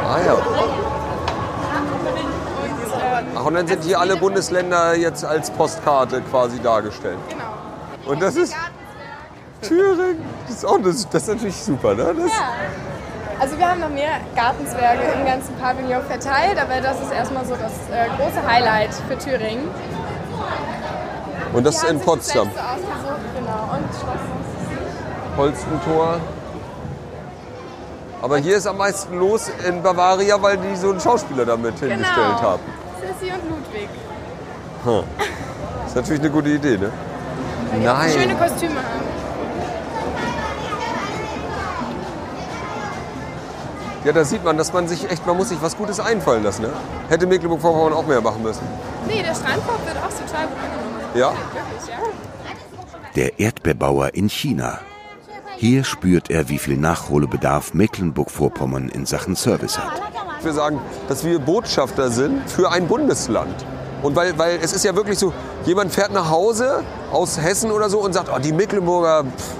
[0.06, 0.34] Ah ja.
[0.34, 0.42] Und,
[3.34, 7.16] Ach, und dann sind hier alle Bundesländer jetzt als Postkarte quasi dargestellt.
[7.30, 7.44] genau.
[8.06, 8.54] Und das ist
[9.62, 10.22] Thüringen.
[10.46, 12.14] Das ist, auch, das, das ist natürlich super, ne?
[12.16, 12.48] Das, Ja.
[13.38, 17.54] Also wir haben noch mehr Gartenzwerge im ganzen Pavillon verteilt, aber das ist erstmal so
[17.54, 19.68] das äh, große Highlight für Thüringen.
[21.52, 22.50] Und das ist in Potsdam.
[22.54, 23.76] Das ausgesucht, genau.
[23.76, 26.16] Und Schloss Holstentor.
[28.22, 32.08] Aber hier ist am meisten los in Bavaria, weil die so einen Schauspieler damit hingestellt
[32.16, 32.40] Genau.
[32.42, 32.62] haben.
[33.00, 33.88] Sissi und Ludwig.
[35.82, 36.90] Das ist natürlich eine gute Idee, ne?
[37.74, 38.38] Die Schöne Nein.
[38.38, 39.26] Kostüme haben.
[44.04, 46.62] Ja, da sieht man, dass man sich echt, man muss sich was Gutes einfallen lassen,
[46.62, 46.70] ne?
[47.08, 48.62] Hätte Mecklenburg-Vorpommern auch mehr machen müssen.
[49.08, 51.00] Nee, der Strandkorb wird auch total gut angenommen.
[51.16, 51.30] Ja?
[51.30, 51.96] Wirklich, ja.
[53.16, 54.78] Der Erdbeerbauer in China.
[55.56, 60.00] Hier spürt er, wie viel Nachholbedarf Mecklenburg-Vorpommern in Sachen Service hat.
[60.42, 63.66] Wir sagen, dass wir Botschafter sind für ein Bundesland.
[64.02, 65.32] Und weil, weil es ist ja wirklich so,
[65.64, 66.82] jemand fährt nach Hause
[67.12, 69.54] aus Hessen oder so und sagt, oh, die Mecklenburger, pff,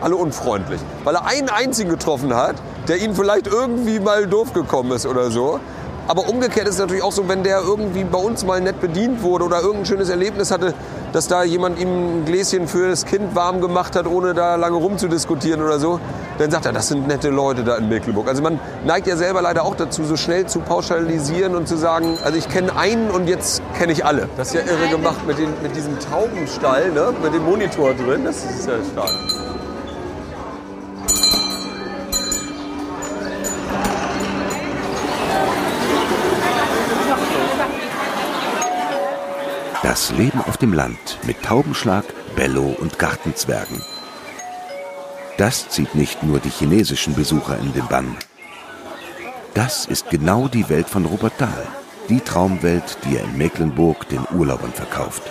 [0.00, 0.80] alle unfreundlich.
[1.04, 2.56] Weil er einen einzigen getroffen hat,
[2.88, 5.60] der ihnen vielleicht irgendwie mal doof gekommen ist oder so.
[6.06, 9.22] Aber umgekehrt ist es natürlich auch so, wenn der irgendwie bei uns mal nett bedient
[9.22, 10.74] wurde oder irgendein schönes Erlebnis hatte,
[11.12, 14.76] dass da jemand ihm ein Gläschen für das Kind warm gemacht hat, ohne da lange
[14.76, 16.00] rumzudiskutieren oder so,
[16.38, 18.28] dann sagt er, das sind nette Leute da in Mecklenburg.
[18.28, 22.18] Also man neigt ja selber leider auch dazu, so schnell zu pauschalisieren und zu sagen,
[22.22, 24.28] also ich kenne einen und jetzt kenne ich alle.
[24.36, 27.14] Das ist ja irre gemacht mit, den, mit diesem Taubenstall, ne?
[27.22, 29.43] mit dem Monitor drin, das ist ja stark.
[39.84, 43.82] Das Leben auf dem Land mit Taubenschlag, Bello und Gartenzwergen.
[45.36, 48.16] Das zieht nicht nur die chinesischen Besucher in den Bann.
[49.52, 51.66] Das ist genau die Welt von Robert Dahl.
[52.08, 55.22] Die Traumwelt, die er in Mecklenburg den Urlaubern verkauft.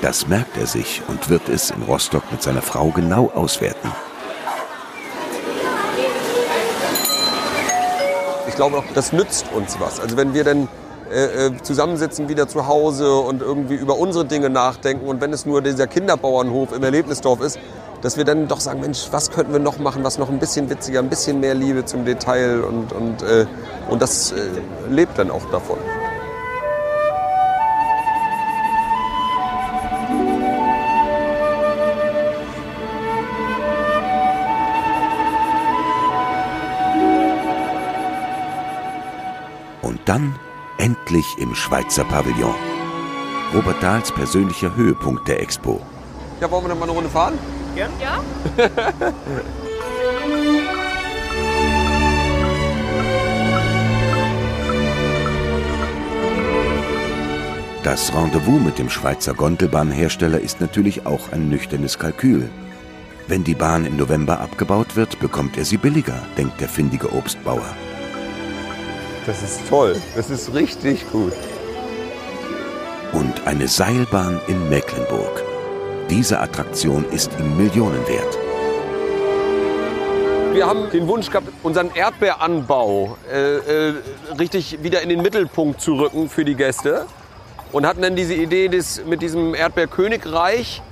[0.00, 3.90] Das merkt er sich und wird es in Rostock mit seiner Frau genau auswerten.
[8.54, 9.98] ich glaube auch, das nützt uns was.
[9.98, 10.68] Also wenn wir dann
[11.14, 15.46] äh, äh, zusammensitzen wieder zu Hause und irgendwie über unsere Dinge nachdenken und wenn es
[15.46, 17.56] nur dieser Kinderbauernhof im Erlebnisdorf ist,
[18.02, 20.68] dass wir dann doch sagen, Mensch, was könnten wir noch machen, was noch ein bisschen
[20.68, 23.46] witziger, ein bisschen mehr Liebe zum Detail und, und, äh,
[23.88, 24.40] und das äh,
[24.90, 25.78] lebt dann auch davon.
[39.80, 40.34] Und dann
[40.78, 42.54] endlich im Schweizer Pavillon.
[43.54, 45.80] Robert Dahls persönlicher Höhepunkt der Expo.
[46.40, 47.38] Ja, wollen wir noch mal eine Runde fahren?
[47.76, 47.88] Ja?
[57.82, 62.48] Das Rendezvous mit dem Schweizer Gondelbahnhersteller ist natürlich auch ein nüchternes Kalkül.
[63.28, 67.74] Wenn die Bahn im November abgebaut wird, bekommt er sie billiger, denkt der findige Obstbauer.
[69.26, 69.96] Das ist toll.
[70.14, 71.32] Das ist richtig gut.
[73.12, 75.42] Und eine Seilbahn in Mecklenburg.
[76.10, 78.38] Diese Attraktion ist ihm Millionen wert.
[80.52, 83.94] Wir haben den Wunsch gehabt, unseren Erdbeeranbau äh, äh,
[84.38, 87.06] richtig wieder in den Mittelpunkt zu rücken für die Gäste.
[87.72, 90.82] Und hatten dann diese Idee des, mit diesem Erdbeerkönigreich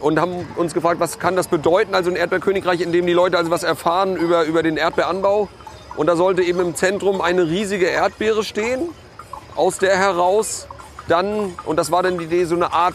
[0.00, 3.36] und haben uns gefragt, was kann das bedeuten, also ein Erdbeerkönigreich, in dem die Leute
[3.36, 5.48] also was erfahren über, über den Erdbeeranbau.
[5.96, 8.88] Und da sollte eben im Zentrum eine riesige Erdbeere stehen,
[9.54, 10.66] aus der heraus
[11.08, 12.94] dann, und das war dann die Idee, so eine Art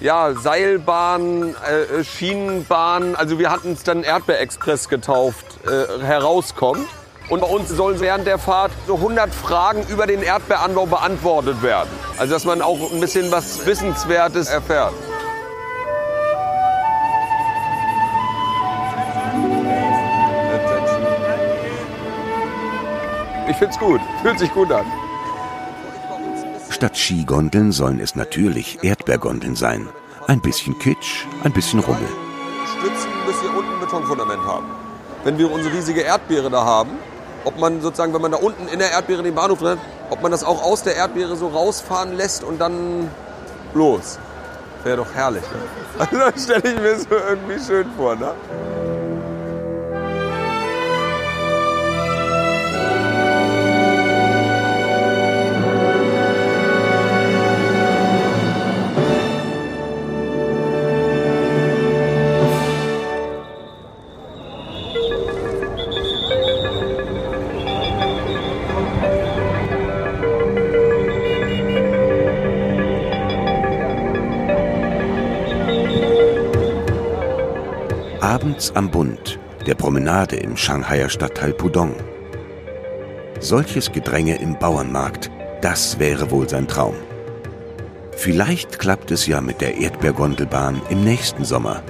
[0.00, 6.86] ja, Seilbahn, äh, Schienenbahn, also wir hatten es dann Erdbeerexpress getauft, äh, herauskommt.
[7.28, 11.90] Und bei uns sollen während der Fahrt so 100 Fragen über den Erdbeeranbau beantwortet werden.
[12.18, 14.94] Also dass man auch ein bisschen was Wissenswertes erfährt.
[23.50, 24.86] Ich find's gut, fühlt sich gut an.
[26.68, 29.88] Statt Skigondeln sollen es natürlich Erdbeergondeln sein.
[30.28, 32.06] Ein bisschen Kitsch, ein bisschen Rummel.
[32.78, 34.66] Stützen, bis wir unten ein Betonfundament haben.
[35.24, 36.90] Wenn wir unsere riesige Erdbeere da haben,
[37.44, 39.78] ob man sozusagen, wenn man da unten in der Erdbeere den Bahnhof hat,
[40.10, 43.10] ob man das auch aus der Erdbeere so rausfahren lässt und dann
[43.74, 44.20] los.
[44.84, 45.42] Wäre doch herrlich.
[45.42, 45.98] Ne?
[45.98, 48.14] Also das stelle ich mir so irgendwie schön vor.
[48.14, 48.32] Ne?
[78.30, 81.96] Abends am Bund, der Promenade im Shanghaier Stadtteil Pudong.
[83.40, 86.94] Solches Gedränge im Bauernmarkt, das wäre wohl sein Traum.
[88.12, 91.82] Vielleicht klappt es ja mit der Erdbeergondelbahn im nächsten Sommer.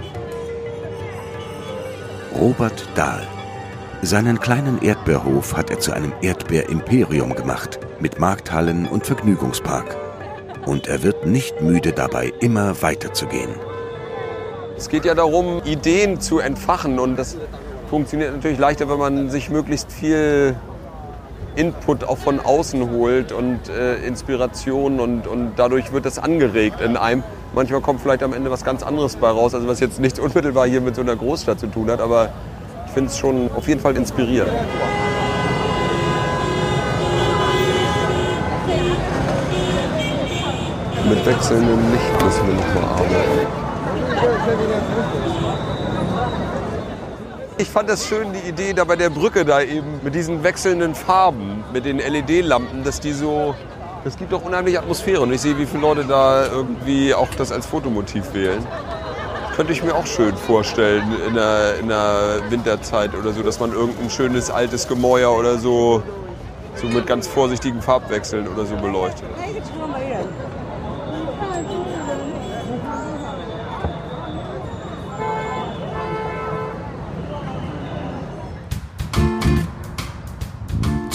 [2.34, 3.26] Robert Dahl.
[4.00, 9.94] Seinen kleinen Erdbeerhof hat er zu einem Erdbeerimperium gemacht, mit Markthallen und Vergnügungspark.
[10.64, 13.50] Und er wird nicht müde dabei, immer weiterzugehen.
[14.80, 17.36] Es geht ja darum, Ideen zu entfachen und das
[17.90, 20.56] funktioniert natürlich leichter, wenn man sich möglichst viel
[21.54, 26.96] Input auch von außen holt und äh, Inspiration und, und dadurch wird das angeregt in
[26.96, 27.22] einem.
[27.54, 30.66] Manchmal kommt vielleicht am Ende was ganz anderes bei raus, also was jetzt nichts unmittelbar
[30.66, 32.30] hier mit so einer Großstadt zu tun hat, aber
[32.86, 34.50] ich finde es schon auf jeden Fall inspirierend.
[41.06, 43.69] Mit wechselndem Licht müssen wir nochmal arbeiten.
[47.56, 50.94] Ich fand das schön, die Idee da bei der Brücke da eben mit diesen wechselnden
[50.94, 53.54] Farben, mit den LED-Lampen, dass die so,
[54.02, 55.20] das gibt doch unheimlich Atmosphäre.
[55.20, 58.66] Und ich sehe, wie viele Leute da irgendwie auch das als Fotomotiv wählen.
[59.56, 63.72] Könnte ich mir auch schön vorstellen in der, in der Winterzeit oder so, dass man
[63.72, 66.02] irgendein schönes altes Gemäuer oder so,
[66.76, 69.28] so mit ganz vorsichtigen Farbwechseln oder so beleuchtet.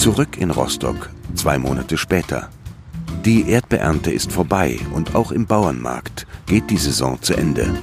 [0.06, 2.52] Zurück in Rostock, zwei Monate später.
[3.26, 7.74] Die Erdbeernte ist vorbei und auch im Bauernmarkt geht die Saison zu Ende.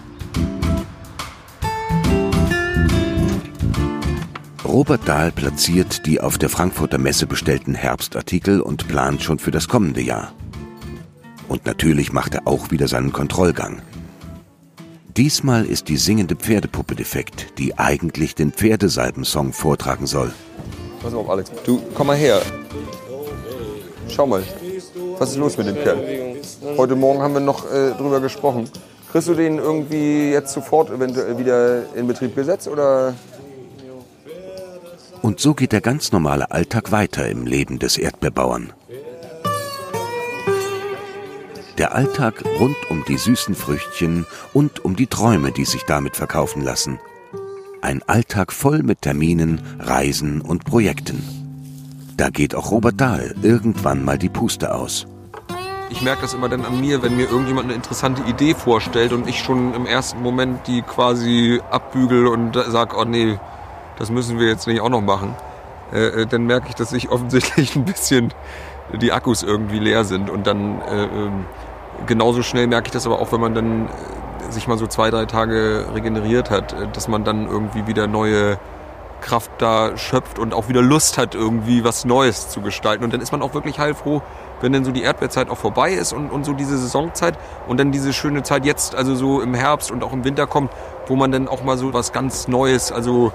[4.65, 9.67] Robert Dahl platziert die auf der Frankfurter Messe bestellten Herbstartikel und plant schon für das
[9.67, 10.33] kommende Jahr.
[11.49, 13.83] Und natürlich macht er auch wieder seinen Kontrollgang.
[15.17, 20.33] Diesmal ist die singende Pferdepuppe defekt, die eigentlich den Pferdesalbensong vortragen soll.
[21.03, 21.51] Pass auf, Alex.
[21.65, 22.41] Du, komm mal her.
[24.09, 24.43] Schau mal.
[25.19, 26.37] Was ist los mit dem Kerl?
[26.77, 28.71] Heute Morgen haben wir noch äh, drüber gesprochen.
[29.11, 33.15] Kriegst du den irgendwie jetzt sofort eventuell wieder in Betrieb gesetzt oder?
[35.23, 38.73] Und so geht der ganz normale Alltag weiter im Leben des Erdbeerbauern.
[41.79, 46.63] Der Alltag rund um die süßen Früchtchen und um die Träume, die sich damit verkaufen
[46.63, 47.01] lassen.
[47.83, 51.21] Ein Alltag voll mit Terminen, Reisen und Projekten.
[52.17, 55.09] Da geht auch Robert Dahl irgendwann mal die Puste aus.
[55.91, 59.29] Ich merke das immer dann an mir, wenn mir irgendjemand eine interessante Idee vorstellt und
[59.29, 63.37] ich schon im ersten Moment die quasi abbügel und sage, oh nee,
[63.99, 65.35] das müssen wir jetzt nicht auch noch machen.
[65.93, 68.33] Äh, äh dann merke ich, dass ich offensichtlich ein bisschen
[68.93, 71.47] die Akkus irgendwie leer sind und dann äh, ähm,
[72.07, 73.89] genauso schnell merke ich das aber auch, wenn man dann
[74.53, 78.59] sich mal so zwei, drei Tage regeneriert hat, äh, dass man dann irgendwie wieder neue
[79.21, 83.05] Kraft da schöpft und auch wieder Lust hat, irgendwie was Neues zu gestalten.
[83.05, 84.21] Und dann ist man auch wirklich heilfroh,
[84.61, 87.93] wenn dann so die Erdbeerzeit auch vorbei ist und, und so diese Saisonzeit und dann
[87.93, 90.71] diese schöne Zeit jetzt, also so im Herbst und auch im Winter kommt,
[91.07, 93.33] wo man dann auch mal so was ganz Neues, also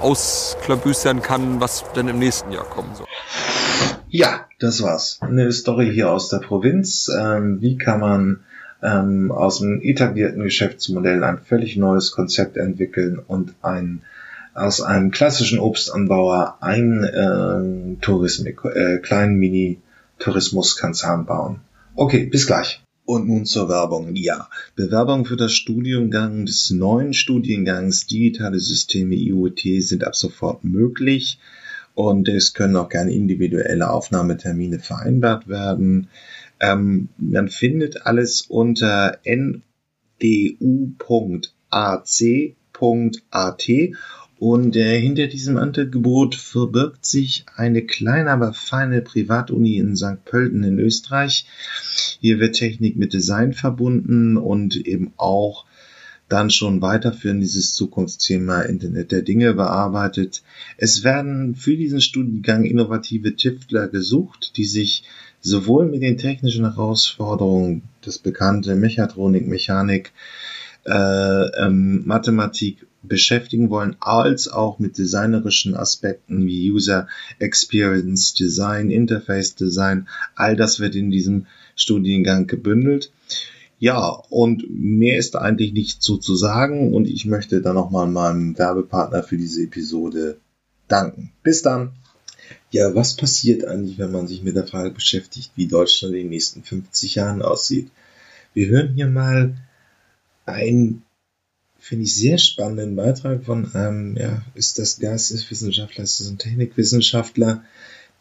[0.00, 3.06] ausklabüstern kann, was dann im nächsten Jahr kommen soll.
[4.08, 5.18] Ja, das war's.
[5.20, 7.08] Eine Story hier aus der Provinz.
[7.08, 8.40] Ähm, wie kann man
[8.82, 14.02] ähm, aus einem etablierten Geschäftsmodell ein völlig neues Konzept entwickeln und ein
[14.54, 21.60] aus einem klassischen Obstanbauer einen äh, Tourismus, äh, kleinen Mini-Tourismuskonzern bauen.
[21.94, 22.82] Okay, bis gleich.
[23.04, 24.16] Und nun zur Werbung.
[24.16, 31.38] Ja, Bewerbung für das Studiengang des neuen Studiengangs Digitale Systeme IoT sind ab sofort möglich
[31.94, 36.08] und es können auch gerne individuelle Aufnahmetermine vereinbart werden.
[36.60, 39.60] Ähm, man findet alles unter ndu.ac.at
[44.38, 50.24] und äh, hinter diesem Angebot verbirgt sich eine kleine, aber feine Privatuni in St.
[50.24, 51.46] Pölten in Österreich.
[52.20, 55.64] Hier wird Technik mit Design verbunden und eben auch
[56.28, 60.42] dann schon weiterführen dieses Zukunftsthema Internet der Dinge bearbeitet.
[60.76, 65.04] Es werden für diesen Studiengang innovative Tüftler gesucht, die sich
[65.40, 70.12] sowohl mit den technischen Herausforderungen, das bekannte Mechatronik, Mechanik,
[70.84, 77.08] äh, ähm, Mathematik beschäftigen wollen, als auch mit designerischen Aspekten wie User
[77.38, 80.08] Experience Design, Interface Design.
[80.34, 83.12] All das wird in diesem Studiengang gebündelt.
[83.78, 88.56] Ja, und mehr ist eigentlich nicht so zu sagen und ich möchte dann nochmal meinem
[88.58, 90.38] Werbepartner für diese Episode
[90.88, 91.32] danken.
[91.42, 91.92] Bis dann.
[92.70, 96.30] Ja, was passiert eigentlich, wenn man sich mit der Frage beschäftigt, wie Deutschland in den
[96.30, 97.90] nächsten 50 Jahren aussieht?
[98.54, 99.56] Wir hören hier mal
[100.46, 101.02] ein,
[101.78, 107.62] finde ich, sehr spannenden Beitrag von einem, ja, ist das Geisteswissenschaftler, ist das ein Technikwissenschaftler,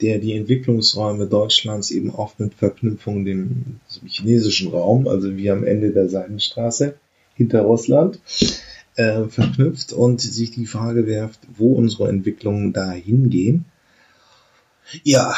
[0.02, 5.91] der die Entwicklungsräume Deutschlands eben oft mit Verknüpfung dem chinesischen Raum, also wie am Ende
[5.91, 6.96] der Seidenstraße
[7.34, 8.20] hinter Russland,
[8.96, 13.66] äh, verknüpft und sich die Frage werft, wo unsere Entwicklungen da hingehen.
[15.03, 15.36] Ja,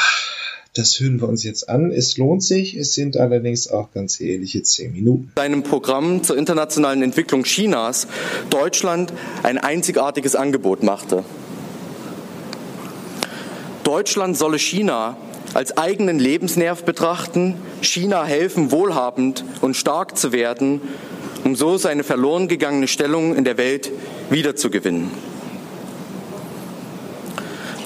[0.74, 1.90] das hören wir uns jetzt an.
[1.90, 2.76] Es lohnt sich.
[2.76, 5.32] Es sind allerdings auch ganz ehrliche zehn Minuten.
[5.36, 8.06] Seinem Programm zur internationalen Entwicklung Chinas
[8.50, 11.24] Deutschland ein einzigartiges Angebot machte.
[13.82, 15.16] Deutschland solle China
[15.54, 20.80] als eigenen Lebensnerv betrachten, China helfen, wohlhabend und stark zu werden,
[21.42, 23.90] um so seine verloren gegangene Stellung in der Welt
[24.30, 25.10] wiederzugewinnen.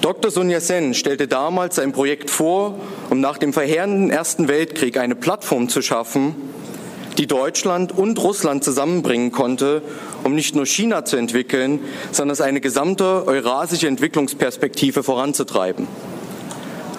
[0.02, 0.32] Dr.
[0.32, 2.74] Sun Yat-sen stellte damals sein Projekt vor,
[3.08, 6.34] um nach dem verheerenden Ersten Weltkrieg eine Plattform zu schaffen,
[7.18, 9.80] die Deutschland und Russland zusammenbringen konnte,
[10.24, 11.78] um nicht nur China zu entwickeln,
[12.10, 15.86] sondern eine gesamte eurasische Entwicklungsperspektive voranzutreiben.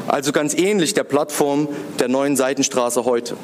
[0.07, 1.67] Also ganz ähnlich der Plattform
[1.99, 3.35] der neuen Seitenstraße heute.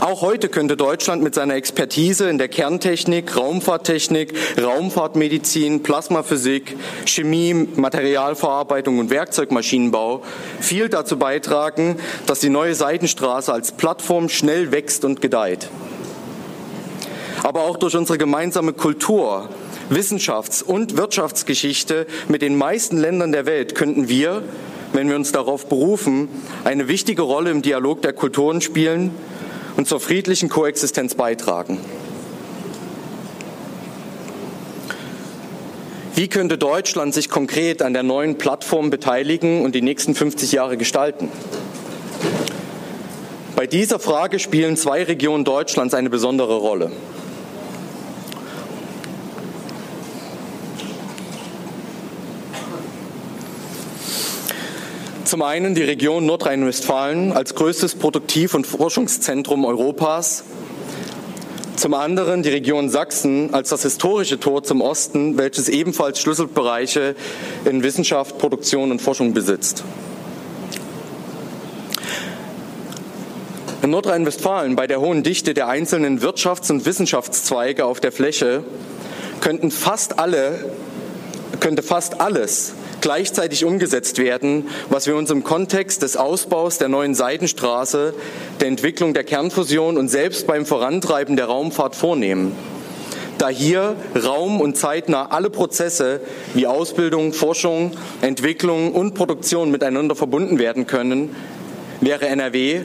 [0.00, 6.74] Auch heute könnte Deutschland mit seiner Expertise in der Kerntechnik, Raumfahrttechnik, Raumfahrtmedizin, Plasmaphysik,
[7.04, 10.22] Chemie, Materialverarbeitung und Werkzeugmaschinenbau
[10.58, 15.68] viel dazu beitragen, dass die neue Seitenstraße als Plattform schnell wächst und gedeiht.
[17.42, 19.50] Aber auch durch unsere gemeinsame Kultur,
[19.90, 24.44] Wissenschafts- und Wirtschaftsgeschichte mit den meisten Ländern der Welt könnten wir,
[24.94, 26.30] wenn wir uns darauf berufen,
[26.64, 29.10] eine wichtige Rolle im Dialog der Kulturen spielen
[29.80, 31.80] und zur friedlichen Koexistenz beitragen.
[36.14, 40.76] Wie könnte Deutschland sich konkret an der neuen Plattform beteiligen und die nächsten 50 Jahre
[40.76, 41.30] gestalten?
[43.56, 46.92] Bei dieser Frage spielen zwei Regionen Deutschlands eine besondere Rolle.
[55.30, 60.42] Zum einen die Region Nordrhein-Westfalen als größtes Produktiv- und Forschungszentrum Europas.
[61.76, 67.14] Zum anderen die Region Sachsen als das historische Tor zum Osten, welches ebenfalls Schlüsselbereiche
[67.64, 69.84] in Wissenschaft, Produktion und Forschung besitzt.
[73.82, 78.64] In Nordrhein-Westfalen bei der hohen Dichte der einzelnen Wirtschafts- und Wissenschaftszweige auf der Fläche
[79.40, 80.72] könnten fast alle,
[81.60, 87.14] könnte fast alles gleichzeitig umgesetzt werden, was wir uns im Kontext des Ausbaus der neuen
[87.14, 88.14] Seidenstraße,
[88.60, 92.52] der Entwicklung der Kernfusion und selbst beim Vorantreiben der Raumfahrt vornehmen.
[93.38, 96.20] Da hier Raum und zeitnah alle Prozesse
[96.52, 101.34] wie Ausbildung, Forschung, Entwicklung und Produktion miteinander verbunden werden können,
[102.02, 102.82] wäre NRW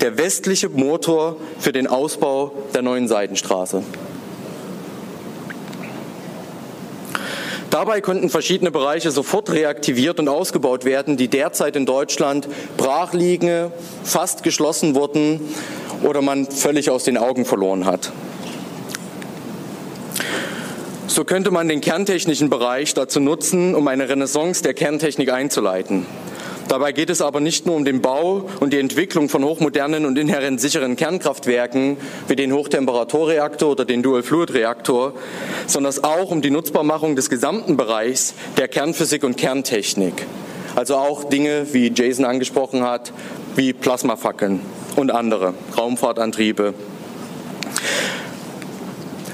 [0.00, 3.82] der westliche Motor für den Ausbau der neuen Seidenstraße.
[7.76, 12.48] Dabei könnten verschiedene Bereiche sofort reaktiviert und ausgebaut werden, die derzeit in Deutschland
[12.78, 13.70] brach liegen,
[14.02, 15.40] fast geschlossen wurden
[16.02, 18.12] oder man völlig aus den Augen verloren hat.
[21.06, 26.06] So könnte man den kerntechnischen Bereich dazu nutzen, um eine Renaissance der Kerntechnik einzuleiten.
[26.68, 30.18] Dabei geht es aber nicht nur um den Bau und die Entwicklung von hochmodernen und
[30.18, 31.96] inhärent sicheren Kernkraftwerken
[32.26, 35.12] wie den Hochtemperaturreaktor oder den Dual-Fluid-Reaktor,
[35.68, 40.26] sondern auch um die Nutzbarmachung des gesamten Bereichs der Kernphysik und Kerntechnik.
[40.74, 43.12] Also auch Dinge, wie Jason angesprochen hat,
[43.54, 44.60] wie Plasmafackeln
[44.96, 46.74] und andere, Raumfahrtantriebe.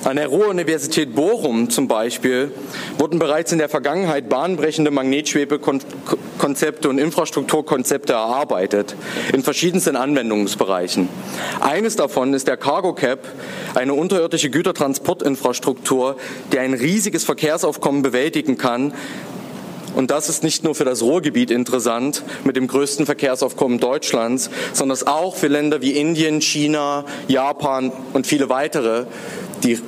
[0.05, 2.51] An der Ruhr-Universität Bochum zum Beispiel
[2.99, 8.97] wurden bereits in der Vergangenheit bahnbrechende Magnetschwebekonzepte und Infrastrukturkonzepte erarbeitet
[9.33, 11.09] in verschiedensten Anwendungsbereichen.
[11.61, 13.29] Eines davon ist der Cargo Cap,
[13.75, 16.17] eine unterirdische Gütertransportinfrastruktur,
[16.53, 18.93] die ein riesiges Verkehrsaufkommen bewältigen kann,
[19.95, 24.97] und das ist nicht nur für das Ruhrgebiet interessant mit dem größten Verkehrsaufkommen Deutschlands, sondern
[25.07, 29.05] auch für Länder wie Indien, China, Japan und viele weitere,
[29.63, 29.79] die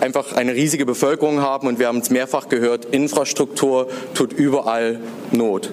[0.00, 5.00] einfach eine riesige Bevölkerung haben und wir haben es mehrfach gehört, Infrastruktur tut überall
[5.30, 5.70] Not.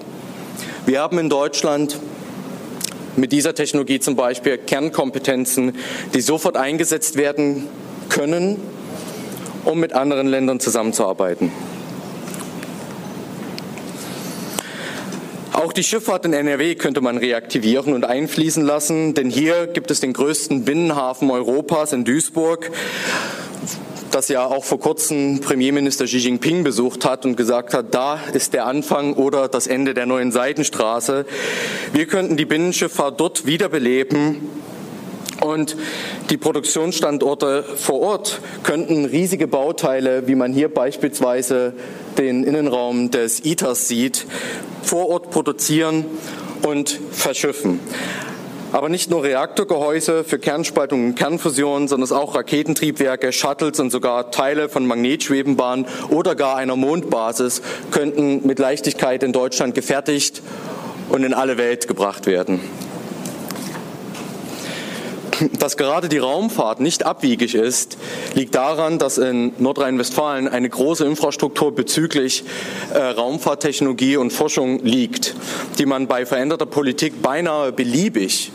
[0.86, 1.98] Wir haben in Deutschland
[3.16, 5.76] mit dieser Technologie zum Beispiel Kernkompetenzen,
[6.14, 7.68] die sofort eingesetzt werden
[8.08, 8.56] können,
[9.64, 11.52] um mit anderen Ländern zusammenzuarbeiten.
[15.62, 20.00] Auch die Schifffahrt in NRW könnte man reaktivieren und einfließen lassen, denn hier gibt es
[20.00, 22.72] den größten Binnenhafen Europas in Duisburg
[24.10, 28.52] das ja auch vor kurzem Premierminister Xi Jinping besucht hat und gesagt hat, da ist
[28.52, 31.24] der Anfang oder das Ende der neuen Seidenstraße.
[31.94, 34.50] Wir könnten die Binnenschifffahrt dort wiederbeleben
[35.42, 35.76] und
[36.30, 41.74] die Produktionsstandorte vor Ort könnten riesige Bauteile, wie man hier beispielsweise
[42.18, 44.26] den Innenraum des ITERs sieht,
[44.82, 46.04] vor Ort produzieren
[46.62, 47.80] und verschiffen.
[48.72, 54.70] Aber nicht nur Reaktorgehäuse für Kernspaltung und Kernfusion, sondern auch Raketentriebwerke, Shuttles und sogar Teile
[54.70, 60.40] von Magnetschwebenbahnen oder gar einer Mondbasis könnten mit Leichtigkeit in Deutschland gefertigt
[61.10, 62.60] und in alle Welt gebracht werden.
[65.58, 67.96] Dass gerade die Raumfahrt nicht abwiegig ist,
[68.34, 72.44] liegt daran, dass in Nordrhein-Westfalen eine große Infrastruktur bezüglich
[72.92, 75.34] äh, Raumfahrttechnologie und Forschung liegt,
[75.78, 78.52] die man bei veränderter Politik beinahe beliebig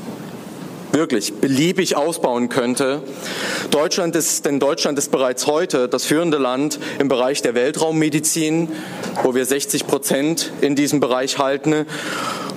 [0.97, 3.03] wirklich beliebig ausbauen könnte.
[3.69, 8.69] Deutschland ist, denn Deutschland ist bereits heute das führende Land im Bereich der Weltraummedizin,
[9.23, 11.85] wo wir 60 Prozent in diesem Bereich halten.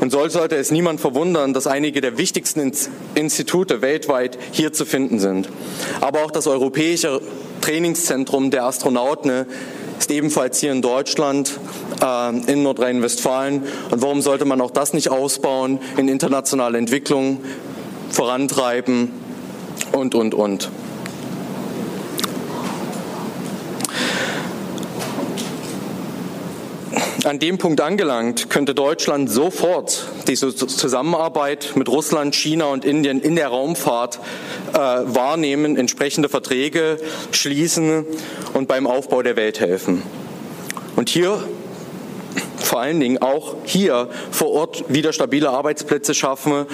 [0.00, 2.72] Und so sollte es niemand verwundern, dass einige der wichtigsten
[3.14, 5.48] Institute weltweit hier zu finden sind.
[6.00, 7.20] Aber auch das Europäische
[7.60, 9.44] Trainingszentrum der Astronauten
[9.98, 11.60] ist ebenfalls hier in Deutschland,
[12.02, 13.64] äh, in Nordrhein-Westfalen.
[13.90, 17.40] Und warum sollte man auch das nicht ausbauen in internationale Entwicklung,
[18.10, 19.10] vorantreiben
[19.92, 20.70] und, und, und.
[27.24, 33.36] An dem Punkt angelangt, könnte Deutschland sofort diese Zusammenarbeit mit Russland, China und Indien in
[33.36, 34.20] der Raumfahrt
[34.72, 36.98] äh, wahrnehmen, entsprechende Verträge
[37.30, 38.06] schließen
[38.54, 40.02] und beim Aufbau der Welt helfen.
[40.96, 41.42] Und hier
[42.62, 46.66] vor allen Dingen auch hier vor Ort wieder stabile Arbeitsplätze schaffen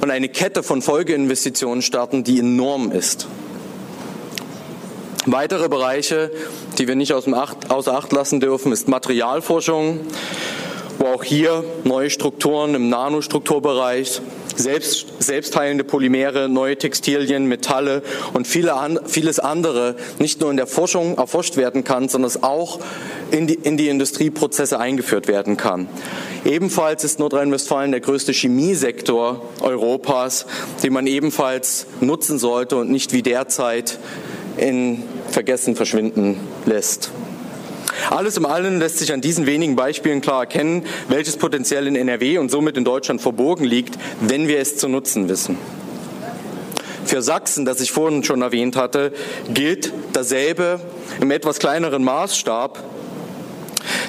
[0.00, 3.26] und eine Kette von Folgeinvestitionen starten, die enorm ist.
[5.26, 6.32] Weitere Bereiche,
[6.78, 10.00] die wir nicht außer Acht lassen dürfen, ist Materialforschung,
[11.02, 14.22] wo auch hier neue Strukturen im Nanostrukturbereich,
[14.54, 18.02] selbst, selbstheilende Polymere, neue Textilien, Metalle
[18.34, 18.72] und viele
[19.06, 22.78] vieles andere nicht nur in der Forschung erforscht werden kann, sondern es auch
[23.32, 25.88] in die, in die Industrieprozesse eingeführt werden kann.
[26.44, 30.46] Ebenfalls ist Nordrhein-Westfalen der größte Chemiesektor Europas,
[30.84, 33.98] den man ebenfalls nutzen sollte und nicht wie derzeit
[34.56, 37.10] in Vergessen verschwinden lässt.
[38.10, 42.38] Alles im Allen lässt sich an diesen wenigen Beispielen klar erkennen, welches Potenzial in NRW
[42.38, 45.58] und somit in Deutschland verborgen liegt, wenn wir es zu nutzen wissen.
[47.04, 49.12] Für Sachsen, das ich vorhin schon erwähnt hatte,
[49.52, 50.80] gilt dasselbe
[51.20, 52.82] im etwas kleineren Maßstab.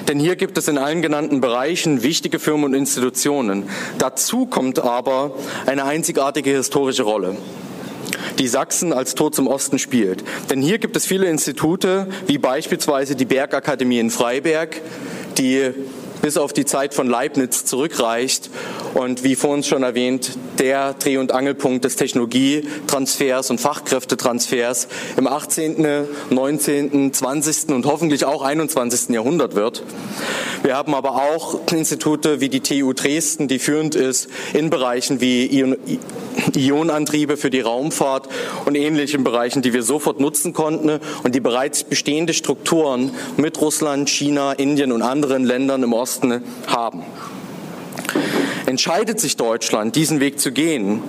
[0.08, 3.68] Denn hier gibt es in allen genannten Bereichen wichtige Firmen und Institutionen.
[3.98, 5.32] Dazu kommt aber
[5.66, 7.36] eine einzigartige historische Rolle
[8.38, 10.24] die Sachsen als Tor zum Osten spielt.
[10.50, 14.80] Denn hier gibt es viele Institute, wie beispielsweise die Bergakademie in Freiberg,
[15.38, 15.72] die
[16.24, 18.48] bis auf die Zeit von Leibniz zurückreicht
[18.94, 26.06] und wie vorhin schon erwähnt, der Dreh- und Angelpunkt des Technologietransfers und Fachkräftetransfers im 18.,
[26.30, 27.74] 19., 20.
[27.74, 29.10] und hoffentlich auch 21.
[29.10, 29.82] Jahrhundert wird.
[30.62, 35.76] Wir haben aber auch Institute wie die TU Dresden, die führend ist in Bereichen wie
[36.56, 38.28] Ionenantriebe für die Raumfahrt
[38.64, 44.08] und ähnlichen Bereichen, die wir sofort nutzen konnten und die bereits bestehende Strukturen mit Russland,
[44.08, 47.02] China, Indien und anderen Ländern im Osten haben.
[48.66, 51.02] Entscheidet sich Deutschland, diesen Weg zu gehen,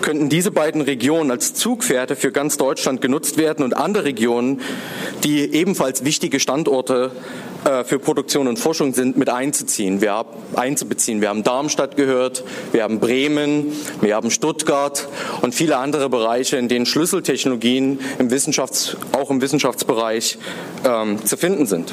[0.00, 4.60] könnten diese beiden Regionen als Zugpferde für ganz Deutschland genutzt werden und andere Regionen,
[5.24, 7.12] die ebenfalls wichtige Standorte
[7.66, 11.20] äh, für Produktion und Forschung sind, mit einzuziehen, wir, einzubeziehen.
[11.20, 15.08] Wir haben Darmstadt gehört, wir haben Bremen, wir haben Stuttgart
[15.42, 20.38] und viele andere Bereiche, in denen Schlüsseltechnologien im Wissenschafts-, auch im Wissenschaftsbereich
[20.84, 21.92] ähm, zu finden sind.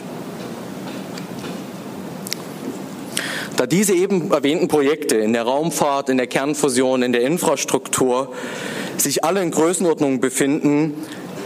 [3.58, 8.32] Da diese eben erwähnten Projekte in der Raumfahrt, in der Kernfusion, in der Infrastruktur
[8.98, 10.94] sich alle in Größenordnungen befinden,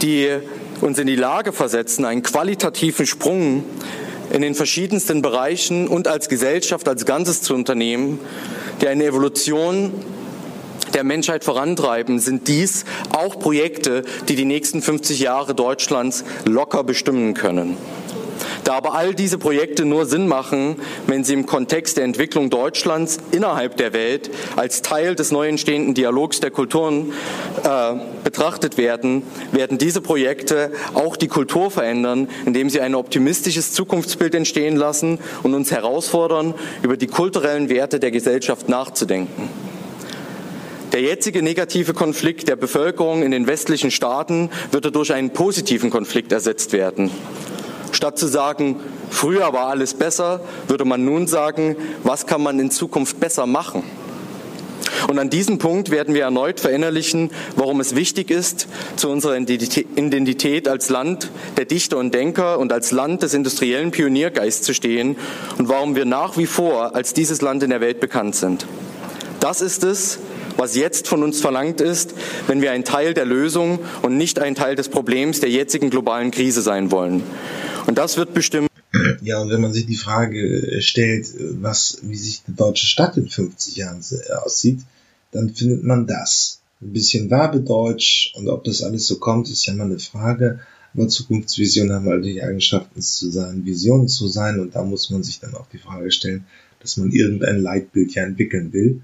[0.02, 0.28] die
[0.82, 3.64] uns in die Lage versetzen, einen qualitativen Sprung
[4.30, 8.20] in den verschiedensten Bereichen und als Gesellschaft als Ganzes zu unternehmen,
[8.80, 9.92] der eine Evolution
[10.94, 17.34] der Menschheit vorantreiben, sind dies auch Projekte, die die nächsten 50 Jahre Deutschlands locker bestimmen
[17.34, 17.76] können.
[18.68, 23.16] Da aber all diese Projekte nur Sinn machen, wenn sie im Kontext der Entwicklung Deutschlands
[23.30, 27.14] innerhalb der Welt als Teil des neu entstehenden Dialogs der Kulturen
[27.64, 27.94] äh,
[28.24, 34.76] betrachtet werden, werden diese Projekte auch die Kultur verändern, indem sie ein optimistisches Zukunftsbild entstehen
[34.76, 36.52] lassen und uns herausfordern,
[36.82, 39.48] über die kulturellen Werte der Gesellschaft nachzudenken.
[40.92, 46.32] Der jetzige negative Konflikt der Bevölkerung in den westlichen Staaten würde durch einen positiven Konflikt
[46.32, 47.10] ersetzt werden.
[47.92, 48.76] Statt zu sagen,
[49.10, 53.82] früher war alles besser, würde man nun sagen, was kann man in Zukunft besser machen?
[55.06, 60.68] Und an diesem Punkt werden wir erneut verinnerlichen, warum es wichtig ist, zu unserer Identität
[60.68, 65.16] als Land der Dichter und Denker und als Land des industriellen Pioniergeists zu stehen
[65.56, 68.66] und warum wir nach wie vor als dieses Land in der Welt bekannt sind.
[69.40, 70.18] Das ist es,
[70.58, 72.14] was jetzt von uns verlangt ist,
[72.46, 76.30] wenn wir ein Teil der Lösung und nicht ein Teil des Problems der jetzigen globalen
[76.30, 77.22] Krise sein wollen.
[77.86, 78.68] Und das wird bestimmen.
[79.22, 81.28] Ja, und wenn man sich die Frage stellt,
[81.60, 84.02] was, wie sich die deutsche Stadt in 50 Jahren
[84.44, 84.80] aussieht,
[85.32, 86.60] dann findet man das.
[86.80, 90.60] Ein bisschen Werbedeutsch und ob das alles so kommt, ist ja mal eine Frage.
[90.94, 95.22] Aber Zukunftsvisionen haben halt die Eigenschaften zu sein, Visionen zu sein und da muss man
[95.22, 96.46] sich dann auch die Frage stellen,
[96.80, 99.02] dass man irgendein Leitbild ja entwickeln will.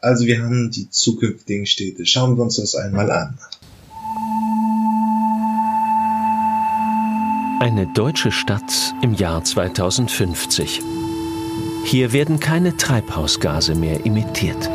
[0.00, 2.06] Also wir haben die zukünftigen Städte.
[2.06, 3.38] Schauen wir uns das einmal an.
[7.60, 10.80] Eine deutsche Stadt im Jahr 2050.
[11.84, 14.70] Hier werden keine Treibhausgase mehr emittiert.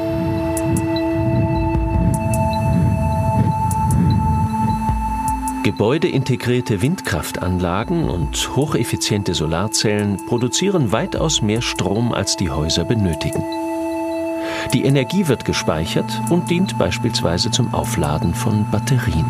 [5.64, 13.42] Gebäudeintegrierte Windkraftanlagen und hocheffiziente Solarzellen produzieren weitaus mehr Strom, als die Häuser benötigen.
[14.72, 19.26] Die Energie wird gespeichert und dient beispielsweise zum Aufladen von Batterien.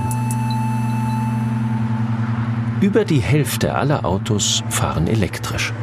[2.82, 5.74] Über die Hälfte aller Autos fahren elektrisch.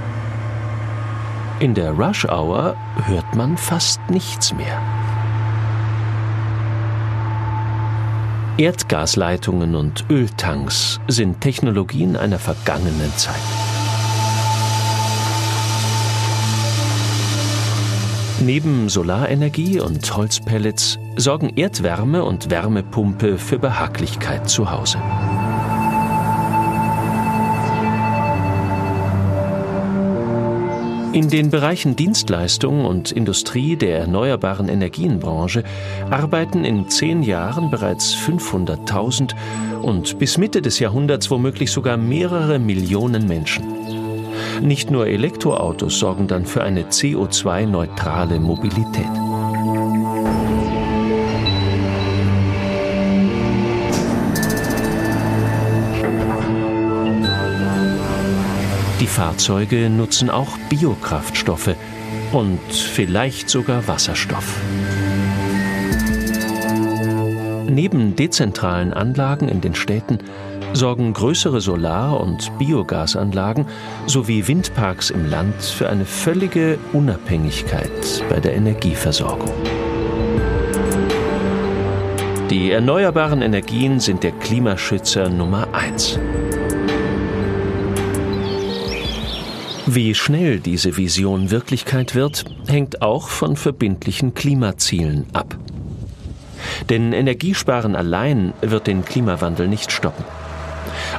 [1.59, 2.76] In der Rush Hour
[3.07, 4.80] hört man fast nichts mehr.
[8.57, 13.69] Erdgasleitungen und Öltanks sind Technologien einer vergangenen Zeit.
[18.43, 24.97] Neben Solarenergie und Holzpellets sorgen Erdwärme und Wärmepumpe für Behaglichkeit zu Hause.
[31.12, 35.64] In den Bereichen Dienstleistung und Industrie der erneuerbaren Energienbranche
[36.09, 39.34] arbeiten in zehn Jahren bereits 500.000
[39.82, 43.64] und bis Mitte des Jahrhunderts womöglich sogar mehrere Millionen Menschen.
[44.61, 49.06] Nicht nur Elektroautos sorgen dann für eine CO2-neutrale Mobilität.
[59.00, 61.74] Die Fahrzeuge nutzen auch Biokraftstoffe
[62.32, 64.61] und vielleicht sogar Wasserstoff.
[67.66, 70.18] Neben dezentralen Anlagen in den Städten
[70.72, 73.66] sorgen größere Solar- und Biogasanlagen
[74.06, 79.52] sowie Windparks im Land für eine völlige Unabhängigkeit bei der Energieversorgung.
[82.50, 86.18] Die erneuerbaren Energien sind der Klimaschützer Nummer eins.
[89.86, 95.56] Wie schnell diese Vision Wirklichkeit wird, hängt auch von verbindlichen Klimazielen ab.
[96.88, 100.24] Denn Energiesparen allein wird den Klimawandel nicht stoppen.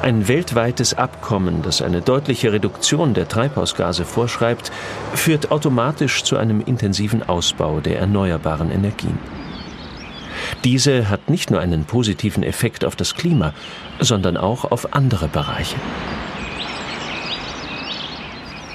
[0.02, 4.72] Ein weltweites Abkommen, das eine deutliche Reduktion der Treibhausgase vorschreibt,
[5.14, 9.20] führt automatisch zu einem intensiven Ausbau der erneuerbaren Energien.
[10.64, 13.54] Diese hat nicht nur einen positiven Effekt auf das Klima,
[13.99, 15.76] sondern auch auf andere Bereiche.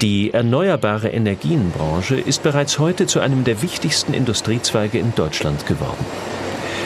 [0.01, 6.05] Die erneuerbare Energienbranche ist bereits heute zu einem der wichtigsten Industriezweige in Deutschland geworden.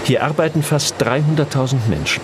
[0.03, 2.21] Hier arbeiten fast 300.000 Menschen.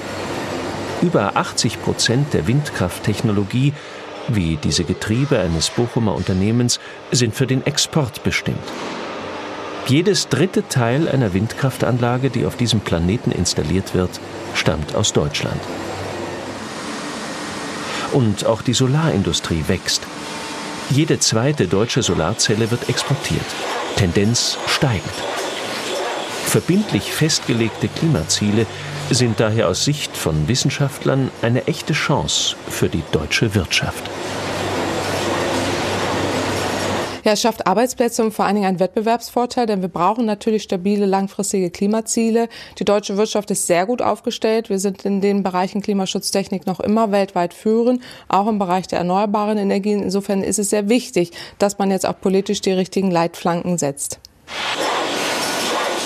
[1.02, 3.74] Über 80 Prozent der Windkrafttechnologie,
[4.30, 6.80] wie diese Getriebe eines Bochumer Unternehmens,
[7.12, 8.58] sind für den Export bestimmt.
[9.86, 14.20] Jedes dritte Teil einer Windkraftanlage, die auf diesem Planeten installiert wird,
[14.54, 15.62] stammt aus Deutschland.
[18.12, 20.02] Und auch die Solarindustrie wächst.
[20.90, 23.46] Jede zweite deutsche Solarzelle wird exportiert.
[23.98, 25.04] Tendenz steigend.
[26.46, 28.66] Verbindlich festgelegte Klimaziele
[29.16, 34.04] sind daher aus Sicht von Wissenschaftlern eine echte Chance für die deutsche Wirtschaft.
[37.24, 41.06] Ja, es schafft Arbeitsplätze und vor allen Dingen einen Wettbewerbsvorteil, denn wir brauchen natürlich stabile,
[41.06, 42.48] langfristige Klimaziele.
[42.80, 44.70] Die deutsche Wirtschaft ist sehr gut aufgestellt.
[44.70, 49.58] Wir sind in den Bereichen Klimaschutztechnik noch immer weltweit führend, auch im Bereich der erneuerbaren
[49.58, 50.04] Energien.
[50.04, 54.20] Insofern ist es sehr wichtig, dass man jetzt auch politisch die richtigen Leitflanken setzt.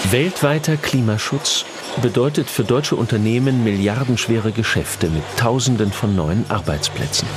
[0.10, 1.66] Weltweiter Klimaschutz
[2.02, 7.28] bedeutet für deutsche Unternehmen milliardenschwere Geschäfte mit Tausenden von neuen Arbeitsplätzen.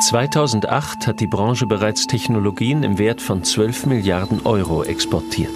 [0.00, 5.52] 2008 hat die Branche bereits Technologien im Wert von 12 Milliarden Euro exportiert.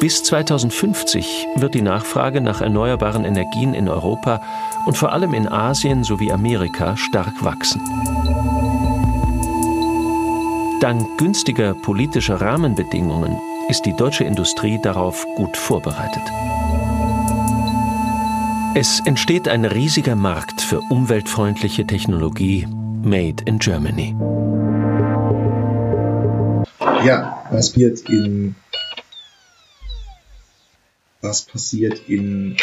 [0.00, 4.40] Bis 2050 wird die Nachfrage nach erneuerbaren Energien in Europa
[4.86, 7.82] und vor allem in Asien sowie Amerika stark wachsen.
[10.80, 13.38] Dank günstiger politischer Rahmenbedingungen
[13.68, 16.22] ist die deutsche Industrie darauf gut vorbereitet.
[18.74, 22.66] Es entsteht ein riesiger Markt für umweltfreundliche Technologie
[23.02, 24.16] made in Germany.
[27.04, 28.54] Ja, was passiert in
[31.20, 32.56] was passiert in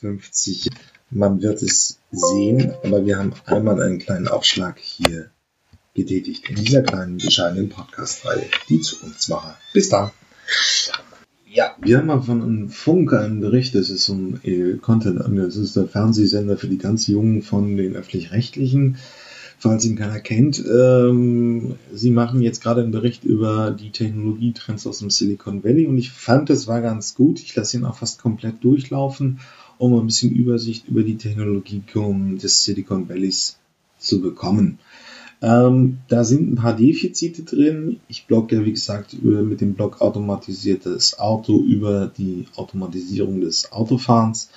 [0.00, 0.70] 50?
[1.10, 5.30] Man wird es sehen, aber wir haben einmal einen kleinen Aufschlag hier
[5.94, 9.58] getätigt in dieser kleinen bescheidenen Podcast-Reihe, die Zukunftsmacher.
[9.72, 10.10] Bis dann.
[11.52, 15.20] Ja, wir haben mal von einem Funk einen Bericht, das ist so ein äh, Content,
[15.36, 18.98] das ist der Fernsehsender für die ganz Jungen von den Öffentlich-Rechtlichen,
[19.60, 20.64] falls ihn keiner kennt.
[20.66, 25.98] Ähm, sie machen jetzt gerade einen Bericht über die Technologietrends aus dem Silicon Valley und
[25.98, 27.40] ich fand, das war ganz gut.
[27.40, 29.40] Ich lasse ihn auch fast komplett durchlaufen,
[29.76, 31.82] um ein bisschen Übersicht über die Technologie
[32.38, 33.58] des Silicon Valleys
[33.98, 34.78] zu bekommen.
[35.42, 38.00] Ähm, da sind ein paar Defizite drin.
[38.08, 43.72] Ich blogge ja, wie gesagt, über, mit dem Blog automatisiertes Auto über die Automatisierung des
[43.72, 44.50] Autofahrens.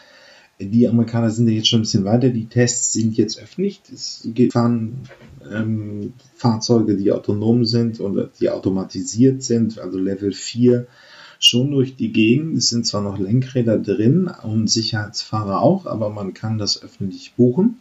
[0.66, 2.30] Die Amerikaner sind ja jetzt schon ein bisschen weiter.
[2.30, 3.82] Die Tests sind jetzt öffentlich.
[3.92, 5.04] Es fahren
[5.52, 10.88] ähm, Fahrzeuge, die autonom sind und die automatisiert sind, also Level 4,
[11.40, 12.58] schon durch die Gegend.
[12.58, 17.80] Es sind zwar noch Lenkräder drin und Sicherheitsfahrer auch, aber man kann das öffentlich buchen.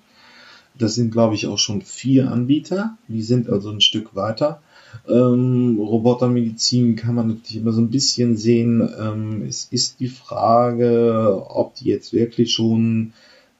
[0.78, 2.96] Das sind, glaube ich, auch schon vier Anbieter.
[3.08, 4.62] Die sind also ein Stück weiter.
[5.08, 8.88] Ähm, Robotermedizin kann man natürlich immer so ein bisschen sehen.
[9.00, 13.12] Ähm, es ist die Frage, ob die jetzt wirklich schon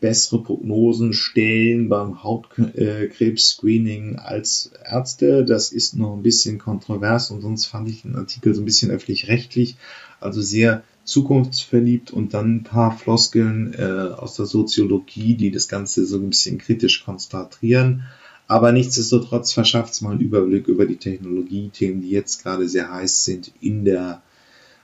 [0.03, 5.45] bessere Prognosen stellen beim Hautkrebs-Screening als Ärzte.
[5.45, 8.91] Das ist noch ein bisschen kontrovers und sonst fand ich den Artikel so ein bisschen
[8.91, 9.77] öffentlich-rechtlich,
[10.21, 16.05] also sehr zukunftsverliebt und dann ein paar Floskeln äh, aus der Soziologie, die das Ganze
[16.05, 18.03] so ein bisschen kritisch konstatieren.
[18.49, 23.25] Aber nichtsdestotrotz verschafft es mal einen Überblick über die Technologiethemen, die jetzt gerade sehr heiß
[23.25, 24.23] sind in der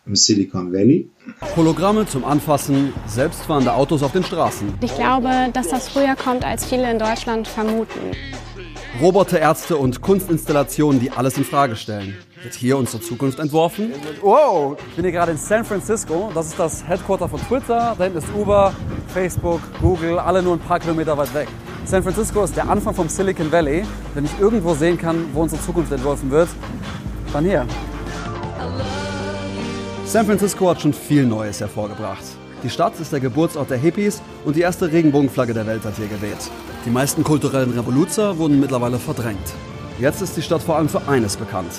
[0.09, 1.11] im Silicon Valley.
[1.55, 4.73] Hologramme zum Anfassen, selbstfahrende Autos auf den Straßen.
[4.81, 8.01] Ich glaube, dass das früher kommt, als viele in Deutschland vermuten.
[9.03, 12.17] Roboterärzte und Kunstinstallationen, die alles in Frage stellen.
[12.43, 13.93] Wird hier unsere Zukunft entworfen?
[14.23, 16.33] Wow, ich bin hier gerade in San Francisco.
[16.35, 17.95] Das ist das Headquarter von Twitter.
[17.97, 18.75] Da hinten ist Uber,
[19.09, 21.49] Facebook, Google, alle nur ein paar Kilometer weit weg.
[21.89, 23.82] San Francisco ist der Anfang vom Silicon Valley.
[24.12, 26.51] Wenn ich irgendwo sehen kann, wo unsere Zukunft entworfen wird,
[27.32, 27.66] dann hier.
[30.05, 32.22] San Francisco hat schon viel Neues hervorgebracht.
[32.62, 36.09] Die Stadt ist der Geburtsort der Hippies und die erste Regenbogenflagge der Welt hat hier
[36.09, 36.51] geweht.
[36.84, 39.55] Die meisten kulturellen Revoluzer wurden mittlerweile verdrängt.
[39.99, 41.72] Jetzt ist die Stadt vor allem für eines bekannt.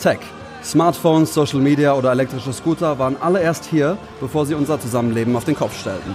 [0.00, 0.20] Tech.
[0.62, 5.44] Smartphones, Social Media oder elektrische Scooter waren alle erst hier, bevor sie unser Zusammenleben auf
[5.44, 6.14] den Kopf stellten.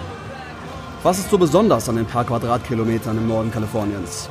[1.03, 4.29] Was ist so besonders an den paar Quadratkilometern im Norden Kaliforniens?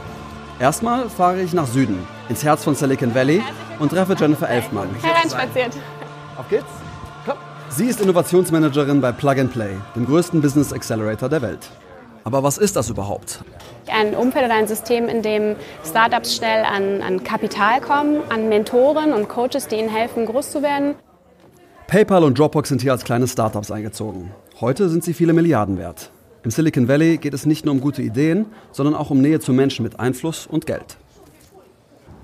[0.59, 1.99] Erstmal fahre ich nach Süden,
[2.31, 3.43] ins Herz von Silicon Valley
[3.79, 4.89] und treffe Jennifer Elfmann.
[5.03, 5.77] Hereinspaziert.
[6.39, 6.65] Auf geht's.
[7.27, 7.37] Komm.
[7.69, 11.69] Sie ist Innovationsmanagerin bei Plug and Play, dem größten Business Accelerator der Welt.
[12.25, 13.41] Aber was ist das überhaupt?
[13.93, 19.13] Ein Umfeld oder ein System, in dem Startups schnell an, an Kapital kommen, an Mentoren
[19.13, 20.95] und Coaches, die ihnen helfen, groß zu werden.
[21.87, 24.31] PayPal und Dropbox sind hier als kleine Startups eingezogen.
[24.63, 26.11] Heute sind sie viele Milliarden wert.
[26.45, 29.53] Im Silicon Valley geht es nicht nur um gute Ideen, sondern auch um Nähe zu
[29.53, 30.97] Menschen mit Einfluss und Geld.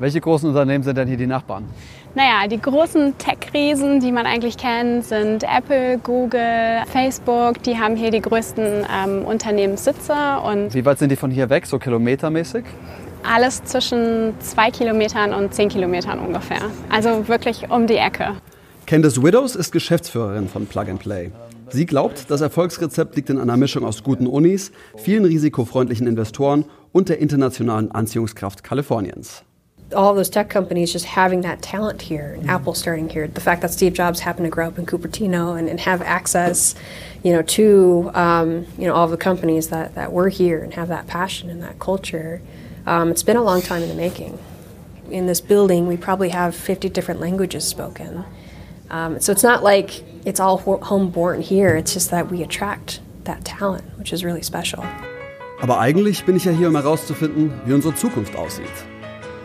[0.01, 1.65] Welche großen Unternehmen sind denn hier die Nachbarn?
[2.15, 7.63] Naja, die großen Tech-Riesen, die man eigentlich kennt, sind Apple, Google, Facebook.
[7.63, 10.15] Die haben hier die größten ähm, Unternehmenssitze.
[10.45, 12.65] Und Wie weit sind die von hier weg, so kilometermäßig?
[13.23, 16.63] Alles zwischen zwei Kilometern und zehn Kilometern ungefähr.
[16.89, 18.35] Also wirklich um die Ecke.
[18.87, 21.31] Candice Widows ist Geschäftsführerin von Plug and Play.
[21.71, 27.09] Sie glaubt, das Erfolgsrezept liegt in einer Mischung aus guten Unis, vielen risikofreundlichen Investoren und
[27.09, 29.43] der internationalen Anziehungskraft Kaliforniens.
[29.95, 33.63] all those tech companies just having that talent here, and Apple starting here, the fact
[33.63, 36.75] that Steve Jobs happened to grow up in Cupertino and, and have access,
[37.23, 40.89] you know, to um, you know all the companies that, that were here and have
[40.89, 42.43] that passion and that culture.
[42.87, 44.39] Um, it's been a long time in the making.
[45.11, 48.25] In this building, we probably have 50 different languages spoken.
[48.91, 51.77] Um, so it's not like it's all ho- homeborn here.
[51.77, 54.83] It's just that we attract that talent, which is really special.
[55.61, 58.67] Aber eigentlich bin ich ja hier, um herauszufinden, wie unsere Zukunft aussieht.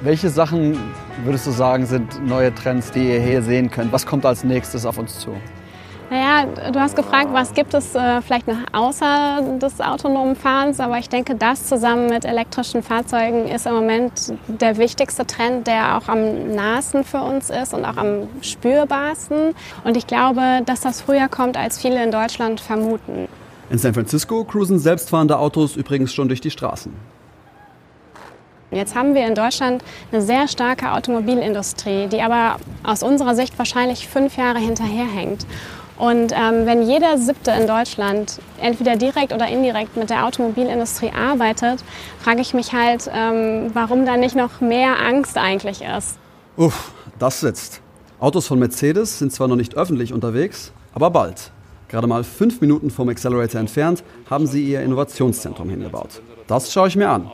[0.01, 0.77] Welche Sachen
[1.23, 3.91] würdest du sagen, sind neue Trends, die ihr hier sehen könnt?
[3.91, 5.31] Was kommt als nächstes auf uns zu?
[6.13, 10.99] Naja, du hast gefragt, was gibt es äh, vielleicht noch außer des autonomen Fahrens, aber
[10.99, 16.07] ich denke, das zusammen mit elektrischen Fahrzeugen ist im Moment der wichtigste Trend, der auch
[16.07, 19.55] am nahesten für uns ist und auch am spürbarsten.
[19.85, 23.27] Und ich glaube, dass das früher kommt, als viele in Deutschland vermuten.
[23.71, 26.93] In San Francisco cruisen selbstfahrende Autos übrigens schon durch die Straßen.
[28.69, 34.07] Jetzt haben wir in Deutschland eine sehr starke Automobilindustrie, die aber aus unserer Sicht wahrscheinlich
[34.07, 35.47] fünf Jahre hinterherhängt.
[36.03, 41.81] Und ähm, wenn jeder Siebte in Deutschland entweder direkt oder indirekt mit der Automobilindustrie arbeitet,
[42.19, 46.17] frage ich mich halt, ähm, warum da nicht noch mehr Angst eigentlich ist.
[46.57, 47.79] Uff, das sitzt.
[48.19, 51.51] Autos von Mercedes sind zwar noch nicht öffentlich unterwegs, aber bald.
[51.87, 56.21] Gerade mal fünf Minuten vom Accelerator entfernt haben sie ihr Innovationszentrum hingebaut.
[56.47, 57.31] Das schaue ich mir an.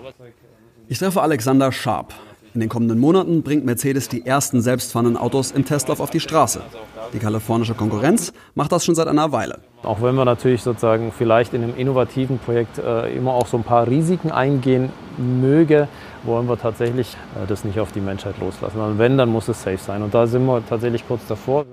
[0.87, 2.13] Ich treffe Alexander Sharp.
[2.53, 6.61] In den kommenden Monaten bringt Mercedes die ersten selbstfahrenden Autos im Testlauf auf die Straße.
[7.13, 9.59] Die kalifornische Konkurrenz macht das schon seit einer Weile.
[9.83, 13.63] Auch wenn wir natürlich sozusagen vielleicht in einem innovativen Projekt äh, immer auch so ein
[13.63, 15.87] paar Risiken eingehen möge,
[16.23, 18.79] wollen wir tatsächlich äh, das nicht auf die Menschheit loslassen.
[18.79, 20.01] Und wenn, dann muss es safe sein.
[20.01, 21.65] Und da sind wir tatsächlich kurz davor.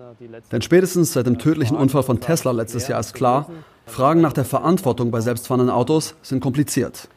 [0.52, 3.48] Denn spätestens seit dem tödlichen Unfall von Tesla letztes Jahr ist klar,
[3.86, 7.08] Fragen nach der Verantwortung bei selbstfahrenden Autos sind kompliziert.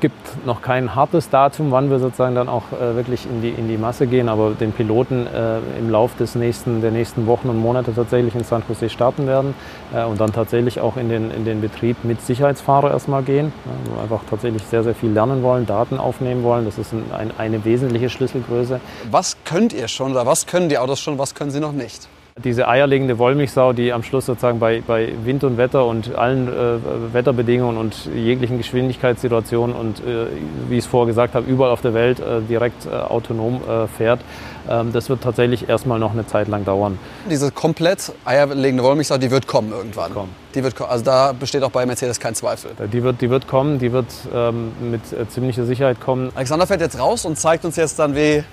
[0.00, 3.68] Gibt noch kein hartes Datum, wann wir sozusagen dann auch äh, wirklich in die, in
[3.68, 7.56] die Masse gehen, aber den Piloten äh, im Lauf des nächsten, der nächsten Wochen und
[7.56, 9.54] Monate tatsächlich in San Jose starten werden
[9.92, 13.92] äh, und dann tatsächlich auch in den, in den Betrieb mit Sicherheitsfahrer erstmal gehen, ja,
[13.92, 16.64] wo einfach tatsächlich sehr, sehr viel lernen wollen, Daten aufnehmen wollen.
[16.64, 18.80] Das ist ein, ein, eine wesentliche Schlüsselgröße.
[19.10, 22.08] Was könnt ihr schon oder was können die Autos schon, was können sie noch nicht?
[22.44, 27.12] Diese eierlegende Wollmilchsau, die am Schluss sozusagen bei, bei Wind und Wetter und allen äh,
[27.12, 30.26] Wetterbedingungen und jeglichen Geschwindigkeitssituationen und äh,
[30.68, 33.86] wie ich es vorher gesagt habe, überall auf der Welt äh, direkt äh, autonom äh,
[33.88, 34.20] fährt,
[34.68, 36.98] ähm, das wird tatsächlich erstmal noch eine Zeit lang dauern.
[37.30, 40.12] Diese komplett eierlegende Wollmilchsau, die wird kommen irgendwann.
[40.12, 40.34] Kommen.
[40.54, 42.70] Die wird, also da besteht auch bei Mercedes kein Zweifel.
[42.92, 46.30] Die wird, die wird kommen, die wird ähm, mit äh, ziemlicher Sicherheit kommen.
[46.34, 48.44] Alexander fährt jetzt raus und zeigt uns jetzt dann, wie,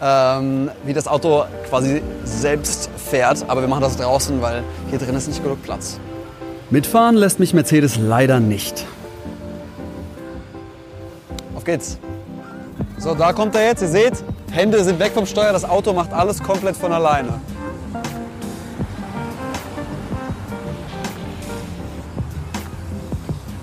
[0.00, 3.44] ähm, wie das Auto quasi selbst fährt.
[3.48, 5.98] Aber wir machen das draußen, weil hier drin ist nicht genug Platz.
[6.70, 8.86] Mitfahren lässt mich Mercedes leider nicht.
[11.56, 11.98] Auf geht's.
[12.98, 13.82] So, da kommt er jetzt.
[13.82, 14.12] Ihr seht,
[14.50, 15.52] Hände sind weg vom Steuer.
[15.52, 17.40] Das Auto macht alles komplett von alleine.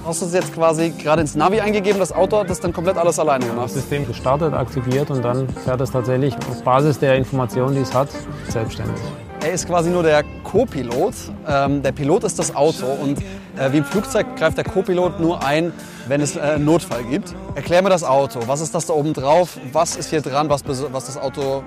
[0.05, 2.95] Hast du es jetzt quasi gerade ins Navi eingegeben, das Auto hat das dann komplett
[2.95, 3.65] alles alleine gemacht?
[3.65, 7.91] Das System gestartet, aktiviert und dann fährt es tatsächlich auf Basis der Informationen, die es
[7.91, 8.09] hat,
[8.47, 9.01] selbstständig.
[9.43, 11.15] Er ist quasi nur der Co-Pilot.
[11.47, 13.17] Ähm, der Pilot ist das Auto und
[13.57, 15.73] äh, wie im Flugzeug greift der Co-Pilot nur ein,
[16.07, 17.33] wenn es äh, einen Notfall gibt.
[17.55, 18.41] Erklär mir das Auto.
[18.45, 19.57] Was ist das da oben drauf?
[19.71, 21.63] Was ist hier dran, was, was das Auto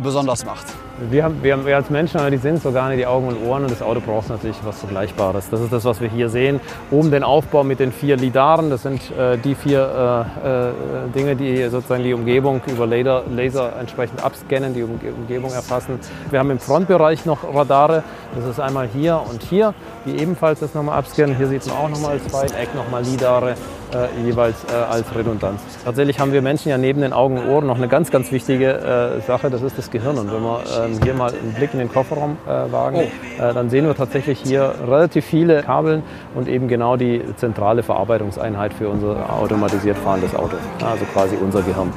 [0.00, 0.66] besonders macht?
[1.10, 4.00] Wir, wir, wir als Menschen haben die Sinnesorgane, die Augen und Ohren und das Auto
[4.00, 5.50] braucht natürlich was Vergleichbares.
[5.50, 6.60] Das ist das, was wir hier sehen.
[6.90, 10.72] Oben den Aufbau mit den vier Lidaren, das sind äh, die vier äh, äh,
[11.14, 15.98] Dinge, die sozusagen die Umgebung über Laser, Laser entsprechend abscannen, die Umge Umgebung erfassen.
[16.30, 19.74] Wir haben im Frontbereich noch Radare, das ist einmal hier und hier,
[20.06, 21.36] die ebenfalls das nochmal abscannen.
[21.36, 23.54] Hier sieht man auch nochmal zwei, Eck nochmal Lidare.
[23.92, 25.60] Äh, jeweils äh, als Redundanz.
[25.84, 28.72] Tatsächlich haben wir Menschen ja neben den Augen und Ohren noch eine ganz, ganz wichtige
[28.72, 30.16] äh, Sache, das ist das Gehirn.
[30.16, 33.42] Und wenn wir ähm, hier mal einen Blick in den Kofferraum äh, wagen, oh.
[33.42, 36.02] Äh, dann sehen wir tatsächlich hier relativ viele Kabeln
[36.34, 40.56] und eben genau die zentrale Verarbeitungseinheit für unser automatisiert fahrendes Auto.
[40.82, 41.92] Also quasi unser Gehirn.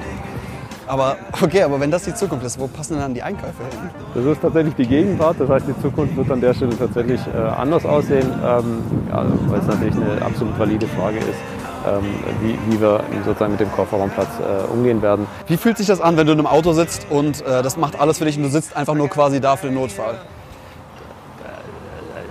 [0.88, 3.89] Aber okay, aber wenn das die Zukunft ist, wo passen denn dann die Einkäufe hin?
[4.14, 5.38] Das ist tatsächlich die Gegenwart.
[5.39, 9.60] Das heißt, die Zukunft wird an der Stelle tatsächlich äh, anders aussehen, ähm, ja, weil
[9.60, 11.39] es natürlich eine absolut valide Frage ist.
[11.86, 12.03] Ähm,
[12.41, 15.27] wie, wie, wir sozusagen mit dem Kofferraumplatz äh, umgehen werden.
[15.47, 17.99] Wie fühlt sich das an, wenn du in einem Auto sitzt und äh, das macht
[17.99, 20.15] alles für dich und du sitzt einfach nur quasi da für den Notfall?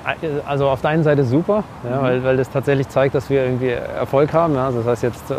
[0.05, 3.45] Äh, also auf der einen Seite super, ja, weil, weil das tatsächlich zeigt, dass wir
[3.45, 4.55] irgendwie Erfolg haben.
[4.55, 4.71] Ja.
[4.71, 5.35] Das heißt jetzt äh,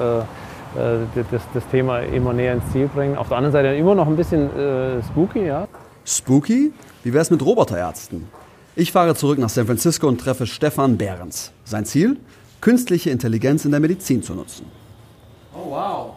[1.32, 3.18] das, das, Thema immer näher ins Ziel bringen.
[3.18, 5.45] Auf der anderen Seite immer noch ein bisschen äh, spooky.
[5.45, 5.68] Ja.
[6.05, 6.74] Spooky?
[7.03, 8.28] Wie wäre es mit Roboterärzten?
[8.76, 11.51] Ich fahre zurück nach San Francisco und treffe Stefan Behrens.
[11.63, 12.18] Sein Ziel?
[12.66, 14.66] Künstliche Intelligenz in der Medizin zu nutzen.
[15.53, 16.13] Oh, wow.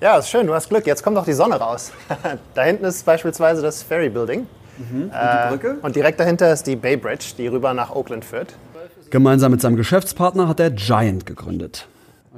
[0.00, 0.86] Ja, ist schön, du hast Glück.
[0.86, 1.92] Jetzt kommt auch die Sonne raus.
[2.54, 4.46] da hinten ist beispielsweise das Ferry Building.
[4.78, 5.02] Mhm.
[5.02, 5.76] Und die Brücke?
[5.78, 8.54] Äh, und direkt dahinter ist die Bay Bridge, die rüber nach Oakland führt.
[9.10, 11.86] Gemeinsam mit seinem Geschäftspartner hat er Giant gegründet.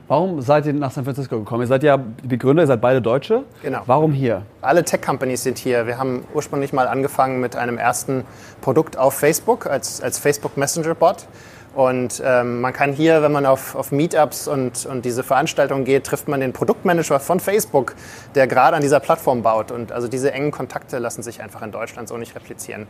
[0.09, 1.63] Warum seid ihr nach San Francisco gekommen?
[1.63, 3.45] Ihr seid ja die Gründer, ihr seid beide Deutsche.
[3.63, 3.83] Genau.
[3.87, 4.43] Warum hier?
[4.61, 5.87] Alle Tech-Companies sind hier.
[5.87, 8.25] Wir haben ursprünglich mal angefangen mit einem ersten
[8.61, 11.29] Produkt auf Facebook als, als Facebook Messenger-Bot.
[11.75, 16.05] Und ähm, man kann hier, wenn man auf, auf Meetups und, und diese Veranstaltungen geht,
[16.05, 17.95] trifft man den Produktmanager von Facebook,
[18.35, 19.71] der gerade an dieser Plattform baut.
[19.71, 22.87] Und also diese engen Kontakte lassen sich einfach in Deutschland so nicht replizieren.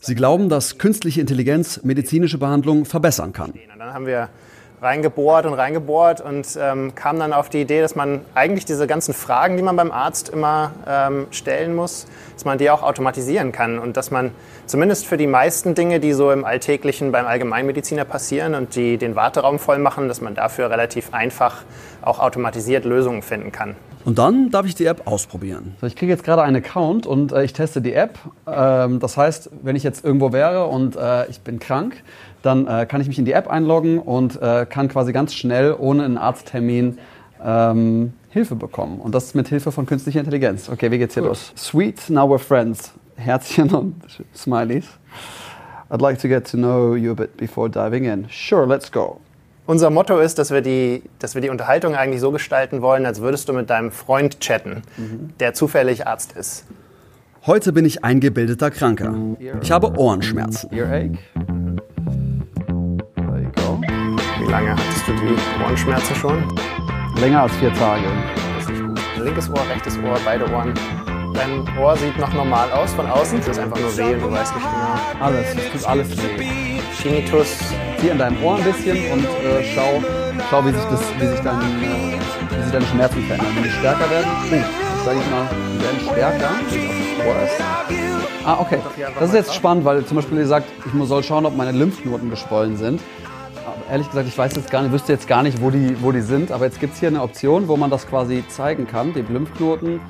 [0.00, 3.50] Sie glauben, dass künstliche Intelligenz medizinische Behandlung verbessern kann.
[3.50, 4.28] Und dann haben wir
[4.80, 9.14] reingebohrt und reingebohrt und ähm, kam dann auf die Idee, dass man eigentlich diese ganzen
[9.14, 13.78] Fragen, die man beim Arzt immer ähm, stellen muss, dass man die auch automatisieren kann
[13.78, 14.30] und dass man
[14.66, 19.16] zumindest für die meisten Dinge, die so im Alltäglichen beim Allgemeinmediziner passieren und die den
[19.16, 21.62] Warteraum voll machen, dass man dafür relativ einfach
[22.02, 23.76] auch automatisiert Lösungen finden kann.
[24.04, 25.74] Und dann darf ich die App ausprobieren.
[25.80, 28.18] So, ich kriege jetzt gerade einen Account und äh, ich teste die App.
[28.46, 32.02] Ähm, das heißt, wenn ich jetzt irgendwo wäre und äh, ich bin krank,
[32.42, 35.74] dann äh, kann ich mich in die App einloggen und äh, kann quasi ganz schnell
[35.78, 36.98] ohne einen Arzttermin
[37.44, 39.00] ähm, Hilfe bekommen.
[39.00, 40.68] Und das mit Hilfe von künstlicher Intelligenz.
[40.68, 41.30] Okay, wie geht's hier cool.
[41.30, 41.52] los?
[41.56, 42.92] Sweet, now we're friends.
[43.16, 43.94] Herzchen und
[44.34, 44.86] Smileys.
[45.90, 48.26] I'd like to get to know you a bit before diving in.
[48.30, 49.20] Sure, let's go.
[49.66, 53.20] Unser Motto ist, dass wir, die, dass wir die Unterhaltung eigentlich so gestalten wollen, als
[53.20, 55.30] würdest du mit deinem Freund chatten, mhm.
[55.40, 56.64] der zufällig Arzt ist.
[57.46, 59.14] Heute bin ich eingebildeter Kranker.
[59.60, 60.70] Ich habe Ohrenschmerzen.
[60.72, 61.18] Earache.
[64.48, 66.42] Wie lange hattest du die Ohrenschmerzen schon?
[67.20, 68.06] Länger als vier Tage.
[68.56, 68.98] Das ist gut.
[69.22, 70.72] Linkes Ohr, rechtes Ohr, beide Ohren.
[71.34, 73.40] Dein Ohr sieht noch normal aus von außen.
[73.40, 75.26] Es ist einfach nur weh und du weißt nicht genau.
[75.26, 76.80] Alles, es tut alles weh.
[77.02, 77.58] Tinnitus.
[77.98, 80.02] Zieh an deinem Ohr ein bisschen und äh, schau,
[80.48, 83.52] schau, wie sich, das, wie, sich dein, äh, wie sich deine Schmerzen verändern.
[83.54, 87.60] Wenn die stärker werden, uh, sag ich mal, die werden stärker, wie Ohr ist.
[88.46, 88.78] Ah, okay.
[89.20, 92.30] Das ist jetzt spannend, weil zum Beispiel ihr sagt, ich soll schauen, ob meine Lymphknoten
[92.30, 93.02] geschwollen sind
[93.90, 96.20] ehrlich gesagt, ich weiß jetzt gar nicht, wüsste jetzt gar nicht, wo die, wo die
[96.20, 96.52] sind.
[96.52, 100.00] Aber jetzt gibt es hier eine Option, wo man das quasi zeigen kann, die Lymphknoten.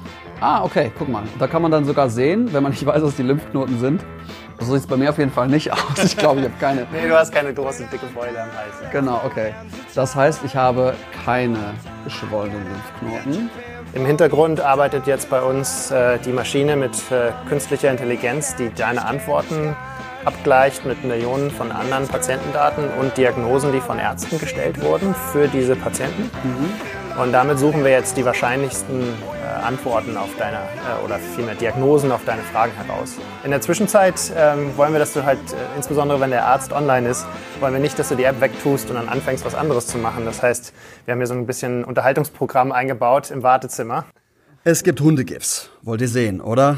[0.41, 1.25] Ah, okay, guck mal.
[1.39, 4.05] Da kann man dann sogar sehen, wenn man nicht weiß, was die Lymphknoten sind.
[4.61, 6.03] So sieht es bei mir auf jeden Fall nicht aus.
[6.05, 6.87] Ich glaube, ich habe keine.
[6.93, 8.75] nee, du hast keine große, dicke Beule am Hals.
[8.83, 8.91] Ja.
[8.91, 9.55] Genau, okay.
[9.95, 11.59] Das heißt, ich habe keine
[12.05, 13.51] geschwollenen Lymphknoten.
[13.95, 19.05] Im Hintergrund arbeitet jetzt bei uns äh, die Maschine mit äh, künstlicher Intelligenz, die deine
[19.07, 19.75] Antworten
[20.29, 25.75] abgleicht mit Millionen von anderen Patientendaten und Diagnosen, die von Ärzten gestellt wurden für diese
[25.75, 26.25] Patienten.
[26.45, 27.21] Mhm.
[27.23, 32.13] Und damit suchen wir jetzt die wahrscheinlichsten äh, Antworten auf deine äh, oder vielmehr Diagnosen
[32.13, 33.17] auf deine Fragen heraus.
[33.43, 37.09] In der Zwischenzeit ähm, wollen wir, dass du halt, äh, insbesondere wenn der Arzt online
[37.09, 37.27] ist,
[37.61, 40.27] wollen wir nicht, dass du die App wegtust und dann anfängst, was anderes zu machen.
[40.27, 40.75] Das heißt,
[41.07, 44.05] wir haben hier so ein bisschen Unterhaltungsprogramm eingebaut im Wartezimmer.
[44.63, 45.71] Es gibt Hundegifs.
[45.83, 46.77] Wollt ihr sehen, oder?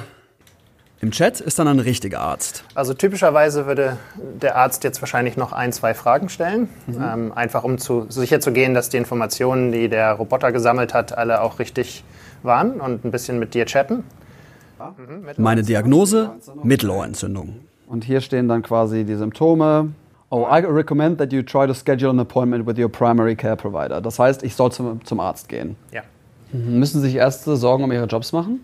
[1.02, 2.62] Im Chat ist dann ein richtiger Arzt.
[2.74, 7.02] Also typischerweise würde der Arzt jetzt wahrscheinlich noch ein, zwei Fragen stellen, mhm.
[7.02, 11.16] ähm, einfach um zu, sicher zu gehen, dass die Informationen, die der Roboter gesammelt hat,
[11.16, 12.04] alle auch richtig
[12.42, 14.04] waren und ein bisschen mit dir chatten.
[14.78, 16.32] Mhm, Meine Diagnose?
[16.62, 17.60] Mittelohrentzündung.
[17.86, 19.92] Und hier stehen dann quasi die Symptome.
[20.28, 24.02] Oh, I recommend that you try to schedule an appointment with your primary care provider.
[24.02, 25.76] Das heißt, ich soll zum, zum Arzt gehen.
[25.92, 26.02] Ja.
[26.52, 26.78] Mhm.
[26.78, 28.60] Müssen sich Ärzte Sorgen um ihre Jobs machen?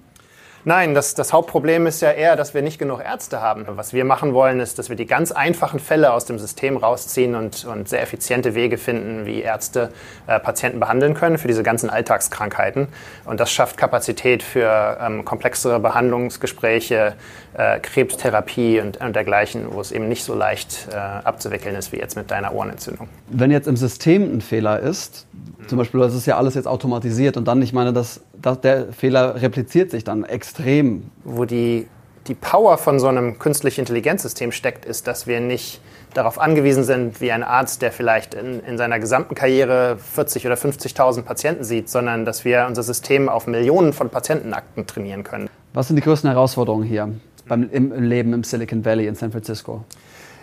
[0.68, 3.66] Nein, das, das Hauptproblem ist ja eher, dass wir nicht genug Ärzte haben.
[3.68, 7.36] Was wir machen wollen, ist, dass wir die ganz einfachen Fälle aus dem System rausziehen
[7.36, 9.92] und, und sehr effiziente Wege finden, wie Ärzte
[10.26, 12.88] äh, Patienten behandeln können für diese ganzen Alltagskrankheiten.
[13.26, 17.14] Und das schafft Kapazität für ähm, komplexere Behandlungsgespräche,
[17.56, 21.96] äh, Krebstherapie und, und dergleichen, wo es eben nicht so leicht äh, abzuwickeln ist wie
[21.96, 23.08] jetzt mit deiner Ohrenentzündung.
[23.28, 25.26] Wenn jetzt im System ein Fehler ist,
[25.66, 28.92] zum Beispiel, das ist ja alles jetzt automatisiert und dann, ich meine, das, das, der
[28.92, 31.10] Fehler repliziert sich dann extrem.
[31.24, 31.86] Wo die
[32.28, 35.80] die Power von so einem künstlichen Intelligenzsystem steckt, ist, dass wir nicht
[36.12, 40.56] darauf angewiesen sind, wie ein Arzt, der vielleicht in, in seiner gesamten Karriere 40 oder
[40.56, 45.48] 50.000 Patienten sieht, sondern dass wir unser System auf Millionen von Patientenakten trainieren können.
[45.74, 47.12] Was sind die größten Herausforderungen hier
[47.48, 49.84] beim im Leben im Silicon Valley in San Francisco?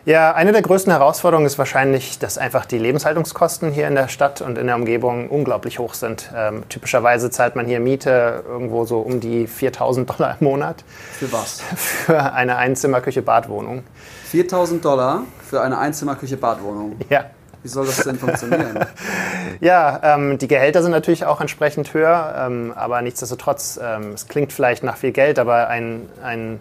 [0.05, 4.41] Ja, eine der größten Herausforderungen ist wahrscheinlich, dass einfach die Lebenshaltungskosten hier in der Stadt
[4.41, 6.29] und in der Umgebung unglaublich hoch sind.
[6.35, 10.83] Ähm, typischerweise zahlt man hier Miete irgendwo so um die 4000 Dollar im Monat.
[11.13, 11.61] Für was?
[11.61, 13.83] Für eine Einzimmer-Küche-Badwohnung.
[14.25, 16.97] 4000 Dollar für eine Einzimmer-Küche-Badwohnung?
[17.09, 17.27] Ja.
[17.61, 18.77] Wie soll das denn funktionieren?
[19.61, 24.51] ja, ähm, die Gehälter sind natürlich auch entsprechend höher, ähm, aber nichtsdestotrotz, ähm, es klingt
[24.51, 26.59] vielleicht nach viel Geld, aber ein, ein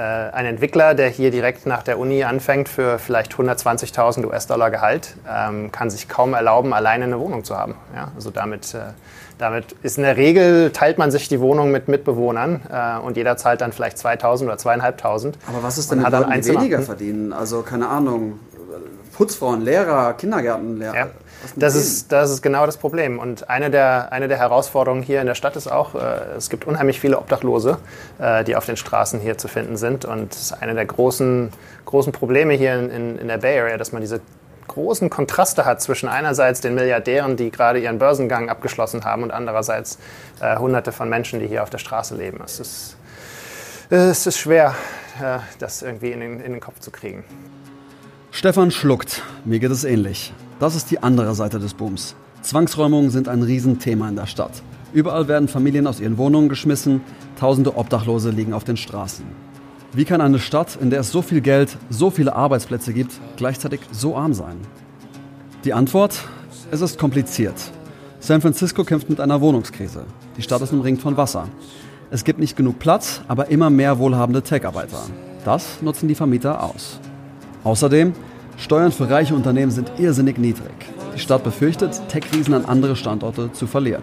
[0.00, 5.70] ein Entwickler, der hier direkt nach der Uni anfängt für vielleicht 120.000 US-Dollar Gehalt, ähm,
[5.70, 7.76] kann sich kaum erlauben, alleine eine Wohnung zu haben.
[7.94, 8.78] Ja, also damit, äh,
[9.38, 13.36] damit ist in der Regel, teilt man sich die Wohnung mit Mitbewohnern äh, und jeder
[13.36, 15.34] zahlt dann vielleicht 2.000 oder 2.500.
[15.46, 17.32] Aber was ist denn mit Leuten, die weniger verdienen?
[17.32, 18.40] Also keine Ahnung,
[19.14, 20.96] Putzfrauen, Lehrer, Kindergärtenlehrer.
[20.96, 21.06] Ja.
[21.56, 23.18] Das ist, das ist genau das Problem.
[23.18, 25.98] Und eine der, eine der Herausforderungen hier in der Stadt ist auch, äh,
[26.36, 27.78] es gibt unheimlich viele Obdachlose,
[28.18, 30.04] äh, die auf den Straßen hier zu finden sind.
[30.04, 31.50] Und das ist eine der großen,
[31.84, 34.20] großen Probleme hier in, in, in der Bay Area, dass man diese
[34.68, 39.98] großen Kontraste hat zwischen einerseits den Milliardären, die gerade ihren Börsengang abgeschlossen haben, und andererseits
[40.40, 42.40] äh, Hunderte von Menschen, die hier auf der Straße leben.
[42.44, 42.96] Es ist,
[43.90, 44.74] es ist schwer,
[45.22, 47.24] äh, das irgendwie in den, in den Kopf zu kriegen.
[48.30, 49.22] Stefan schluckt.
[49.44, 50.32] Mir geht es ähnlich.
[50.64, 52.14] Das ist die andere Seite des Booms.
[52.40, 54.62] Zwangsräumungen sind ein Riesenthema in der Stadt.
[54.94, 57.02] Überall werden Familien aus ihren Wohnungen geschmissen,
[57.38, 59.26] tausende Obdachlose liegen auf den Straßen.
[59.92, 63.80] Wie kann eine Stadt, in der es so viel Geld, so viele Arbeitsplätze gibt, gleichzeitig
[63.92, 64.56] so arm sein?
[65.64, 66.24] Die Antwort?
[66.70, 67.56] Es ist kompliziert.
[68.18, 70.06] San Francisco kämpft mit einer Wohnungskrise.
[70.38, 71.46] Die Stadt ist umringt von Wasser.
[72.10, 75.02] Es gibt nicht genug Platz, aber immer mehr wohlhabende Tech-Arbeiter.
[75.44, 77.00] Das nutzen die Vermieter aus.
[77.64, 78.14] Außerdem,
[78.56, 80.72] Steuern für reiche Unternehmen sind irrsinnig niedrig.
[81.14, 84.02] Die Stadt befürchtet, Tech-Riesen an andere Standorte zu verlieren.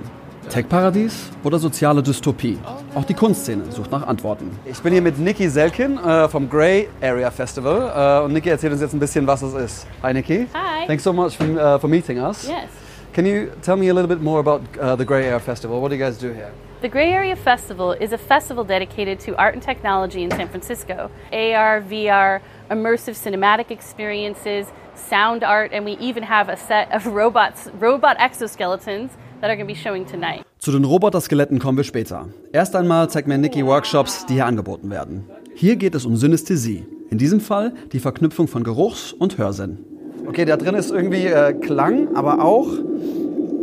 [0.49, 2.57] Tech-Paradies oder soziale Dystopie?
[2.93, 4.51] Auch die Kunstszene sucht nach Antworten.
[4.65, 8.21] Ich bin hier mit Niki Selkin äh, vom Grey Area Festival.
[8.21, 9.87] Äh, und Niki erzählt uns jetzt ein bisschen, was es ist.
[10.03, 10.47] Hi, Niki.
[10.53, 10.85] Hi.
[10.87, 12.47] Thanks so much for, uh, for meeting us.
[12.47, 12.69] Yes.
[13.13, 15.81] Can you tell me a little bit more about uh, the Grey Area Festival?
[15.81, 16.51] What do you guys do here?
[16.81, 21.11] The Gray Area Festival is a festival dedicated to art and technology in San Francisco.
[21.31, 24.65] AR, VR, immersive cinematic experiences,
[24.95, 29.11] sound art, and we even have a set of robots, robot exoskeletons
[29.41, 30.43] that are going to be showing tonight.
[30.57, 32.29] Zu den Roboter-Skeletten kommen wir später.
[32.51, 35.29] Erst einmal zeigt mir Nikki Workshops, die hier angeboten werden.
[35.53, 36.87] Hier geht es um Synästhesie.
[37.11, 39.85] In diesem Fall die Verknüpfung von Geruchs- und Hörsinn.
[40.27, 42.69] Okay, da drin ist irgendwie äh, Klang, aber auch,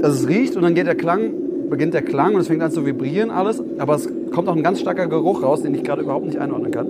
[0.01, 2.71] dass es riecht und dann geht der Klang beginnt der Klang und es fängt an
[2.71, 6.03] zu vibrieren alles, aber es kommt auch ein ganz starker Geruch raus, den ich gerade
[6.03, 6.87] überhaupt nicht einordnen kann.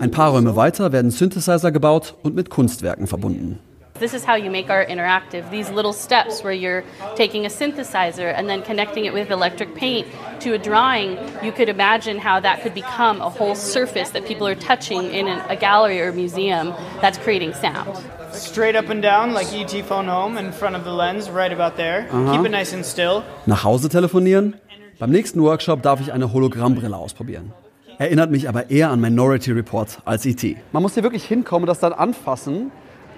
[0.00, 3.60] Ein paar Räume weiter werden Synthesizer gebaut und mit Kunstwerken verbunden.
[4.00, 5.48] This is how you make art interactive.
[5.52, 6.82] These little steps where you're
[7.14, 10.08] taking a synthesizer and then connecting it with electric paint
[10.40, 14.44] to a drawing, you could imagine how that could become a whole surface that people
[14.44, 17.96] are touching in a gallery or museum that's creating sound.
[18.34, 21.76] Straight up and down, like ET phone home, in front of the lens, right about
[21.76, 22.06] there.
[22.10, 22.36] Aha.
[22.36, 23.22] Keep it nice and still.
[23.46, 24.54] Nach Hause telefonieren?
[24.98, 27.52] Beim nächsten Workshop darf ich eine Hologrammbrille ausprobieren.
[27.98, 30.42] Erinnert mich aber eher an Minority Report als ET.
[30.72, 32.70] Man muss hier wirklich hinkommen und das dann anfassen.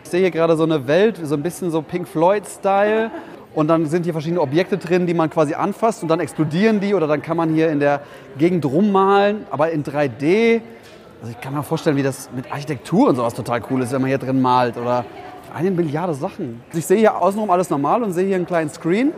[0.02, 3.10] Ich sehe hier gerade so eine Welt, so ein bisschen so Pink Floyd-Style.
[3.54, 6.92] Und dann sind hier verschiedene Objekte drin, die man quasi anfasst und dann explodieren die
[6.92, 8.00] oder dann kann man hier in der
[8.36, 10.60] Gegend rummalen, aber in 3D.
[11.24, 14.02] Also ich kann mir vorstellen, wie das mit Architektur und sowas total cool ist, wenn
[14.02, 15.06] man hier drin malt oder
[15.54, 16.60] eine Milliarde Sachen.
[16.66, 19.14] Also ich sehe hier außenrum alles normal und sehe hier einen kleinen Screen.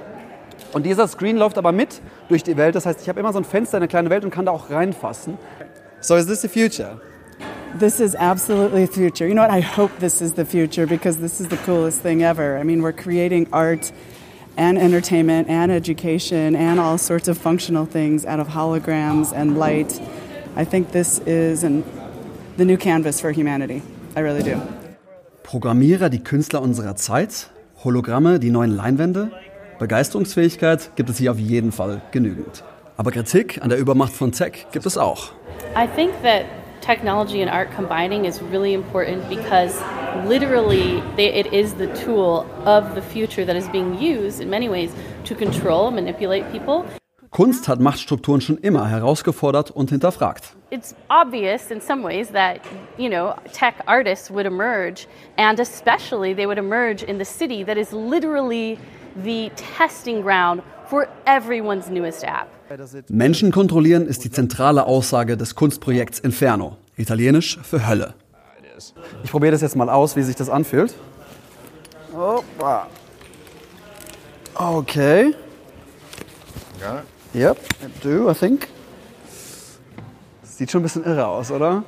[0.73, 2.77] Und dieser Screen läuft aber mit durch die Welt.
[2.77, 4.53] Das heißt, ich habe immer so ein Fenster in eine kleine Welt und kann da
[4.53, 5.37] auch reinfassen.
[5.99, 7.01] So is this the future?
[7.77, 9.27] This is absolutely the future.
[9.27, 9.51] You know what?
[9.51, 12.57] I hope this is the future because this is the coolest thing ever.
[12.57, 13.91] I mean, we're creating art
[14.57, 20.01] and entertainment and education and all sorts of functional things out of holograms and light.
[20.59, 21.85] I think this is an,
[22.57, 23.83] the new canvas for humanity.
[24.17, 24.57] I really do.
[25.43, 27.51] Programmierer die Künstler unserer Zeit?
[27.85, 29.31] Hologramme die neuen Leinwände?
[29.79, 32.65] Begeisterungsfähigkeit gibt es hier auf jeden Fall genügend.
[32.97, 35.33] Aber Kritik an der Übermacht von Tech gibt es auch.
[35.77, 36.47] I think that
[36.81, 39.79] technology and art combining is really important because
[40.27, 44.71] literally they, it is the tool of the future that is being used in many
[44.71, 44.91] ways
[45.25, 46.87] to control, manipulate people.
[47.37, 50.55] Kunst hat Machtstrukturen schon immer herausgefordert und hinterfragt.
[50.71, 52.61] It's obvious in some ways that,
[52.97, 55.07] you know, tech artists would emerge
[55.37, 58.79] and especially they would emerge in the city that is literally
[59.23, 62.49] the testing ground for everyone's newest app.
[63.11, 68.15] Menschen kontrollieren ist die zentrale Aussage des Kunstprojekts Inferno, italienisch für Hölle.
[69.25, 70.95] Ich probiere das jetzt mal aus, wie sich das anfühlt.
[74.55, 75.35] Okay.
[76.81, 77.03] Ja.
[77.35, 78.69] Yep, I do, I think.
[80.43, 81.85] Sieht schon ein bisschen irre aus, oder?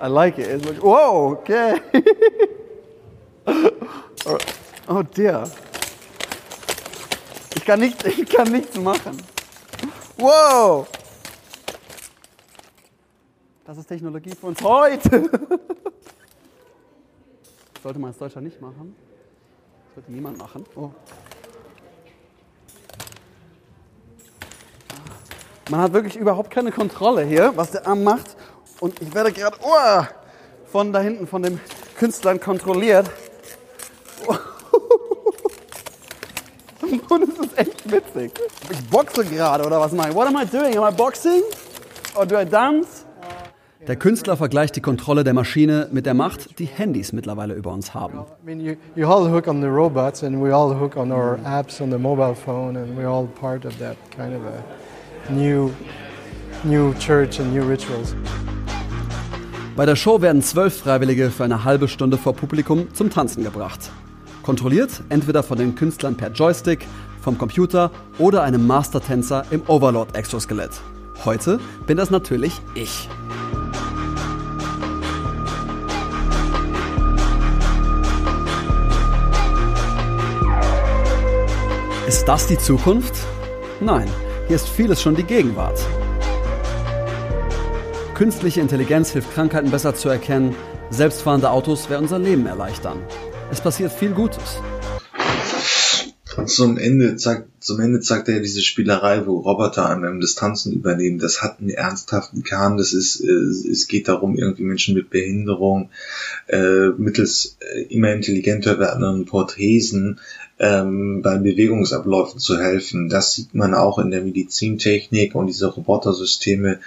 [0.00, 0.64] I like it.
[0.64, 1.80] Like, whoa, okay.
[4.88, 5.50] oh dear.
[7.56, 9.16] Ich kann, nicht, ich kann nichts machen.
[10.18, 10.86] Wow!
[13.64, 15.30] Das ist Technologie für uns heute.
[17.82, 18.94] Sollte man als Deutscher nicht machen.
[19.94, 20.64] Sollte niemand machen.
[20.76, 20.90] Oh.
[25.70, 28.36] Man hat wirklich überhaupt keine Kontrolle hier, was der Arm macht.
[28.80, 30.04] Und ich werde gerade oh,
[30.70, 31.58] von da hinten, von dem
[31.96, 33.10] Künstlern kontrolliert.
[37.08, 38.32] Und es ist echt witzig.
[38.70, 40.14] Ich boxe gerade oder was mache ich?
[40.14, 40.76] What am I doing?
[40.76, 41.42] Am I boxing?
[42.14, 43.06] Or do I dance?
[43.86, 47.92] Der Künstler vergleicht die Kontrolle der Maschine mit der Macht, die Handys mittlerweile über uns
[47.92, 48.20] haben.
[55.30, 55.70] New,
[56.64, 58.14] new church and new rituals.
[59.74, 63.90] Bei der Show werden zwölf Freiwillige für eine halbe Stunde vor Publikum zum Tanzen gebracht.
[64.42, 66.86] Kontrolliert entweder von den Künstlern per Joystick,
[67.22, 70.72] vom Computer oder einem Mastertänzer im Overlord-Exoskelett.
[71.24, 73.08] Heute bin das natürlich ich.
[82.06, 83.14] Ist das die Zukunft?
[83.80, 84.08] Nein,
[84.46, 85.78] hier ist vieles schon die Gegenwart.
[88.14, 90.54] Künstliche Intelligenz hilft Krankheiten besser zu erkennen,
[90.90, 92.98] selbstfahrende Autos werden unser Leben erleichtern.
[93.50, 94.60] Es passiert viel Gutes.
[96.46, 101.18] Zum Ende zeigt, zum Ende zeigt er diese Spielerei, wo Roboter einem Distanzen übernehmen.
[101.18, 102.76] Das hat einen ernsthaften Kern.
[102.76, 105.90] Das ist, äh, es geht darum, irgendwie Menschen mit Behinderung
[106.48, 110.20] äh, mittels äh, immer intelligenter werdenden Prothesen
[110.58, 113.08] ähm, beim Bewegungsabläufen zu helfen.
[113.08, 116.80] Das sieht man auch in der Medizintechnik und diese Robotersysteme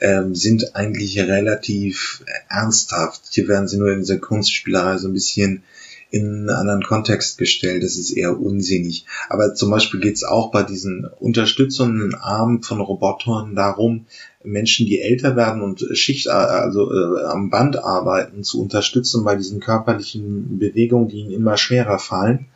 [0.00, 3.22] ähm, sind eigentlich relativ ernsthaft.
[3.30, 5.64] Hier werden sie nur in dieser Kunstspielerei so ein bisschen
[6.10, 7.82] in einen anderen Kontext gestellt.
[7.82, 9.04] Das ist eher unsinnig.
[9.28, 14.06] Aber zum Beispiel geht es auch bei diesen unterstützenden Armen von Robotern darum,
[14.44, 19.60] Menschen, die älter werden und Schicht, also äh, am Band arbeiten, zu unterstützen bei diesen
[19.60, 22.46] körperlichen Bewegungen, die ihnen immer schwerer fallen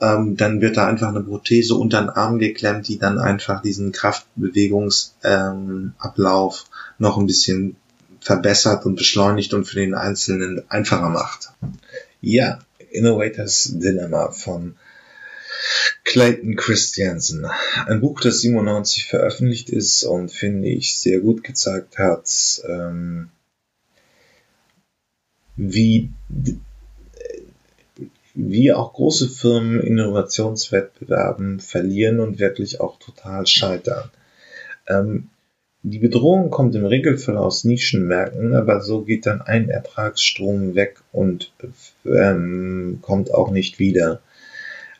[0.00, 3.92] ähm, dann wird da einfach eine Prothese unter den Arm geklemmt, die dann einfach diesen
[3.92, 7.76] Kraftbewegungsablauf ähm, noch ein bisschen
[8.20, 11.52] verbessert und beschleunigt und für den Einzelnen einfacher macht.
[12.20, 12.58] Ja,
[12.90, 14.76] Innovators Dilemma von
[16.04, 17.46] Clayton Christiansen.
[17.86, 23.30] Ein Buch, das 97 veröffentlicht ist und finde ich sehr gut gezeigt hat, ähm,
[25.56, 26.10] wie
[28.34, 34.10] wie auch große Firmen Innovationswettbewerben verlieren und wirklich auch total scheitern.
[34.86, 35.28] Ähm,
[35.82, 41.52] die Bedrohung kommt im Regelfall aus Nischenmärkten, aber so geht dann ein Ertragsstrom weg und
[42.04, 44.20] ähm, kommt auch nicht wieder.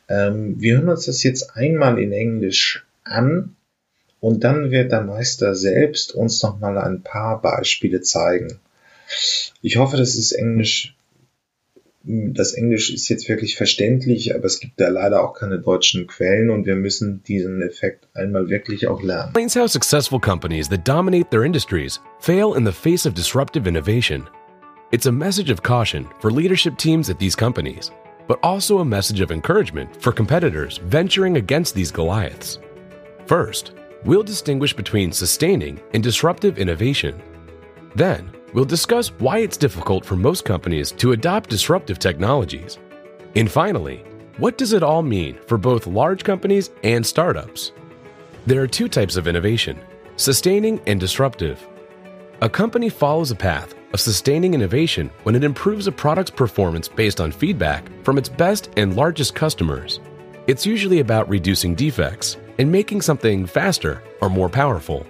[0.09, 3.55] Ähm, wir hören uns das jetzt einmal in Englisch an
[4.19, 8.59] und dann wird der Meister selbst uns noch mal ein paar Beispiele zeigen.
[9.61, 10.95] Ich hoffe, das ist Englisch
[12.03, 16.49] das Englisch ist jetzt wirklich verständlich, aber es gibt da leider auch keine deutschen Quellen
[16.49, 19.29] und wir müssen diesen Effekt einmal wirklich auch lernen.
[19.29, 24.27] Explains how successful companies that dominate their industries fail in the face of disruptive innovation.
[24.91, 27.91] It's a message of caution for leadership teams at these companies,
[28.27, 32.59] but also a message of encouragement for competitors venturing against these Goliaths.
[33.27, 33.73] First,
[34.05, 37.21] we'll distinguish between sustaining and disruptive innovation.
[37.95, 42.77] Then, we'll discuss why it's difficult for most companies to adopt disruptive technologies.
[43.35, 44.03] And finally,
[44.37, 47.71] what does it all mean for both large companies and startups?
[48.45, 49.79] There are two types of innovation
[50.15, 51.67] sustaining and disruptive.
[52.41, 57.19] A company follows a path of sustaining innovation when it improves a product's performance based
[57.21, 59.99] on feedback from its best and largest customers.
[60.47, 65.05] It's usually about reducing defects and making something faster or more powerful.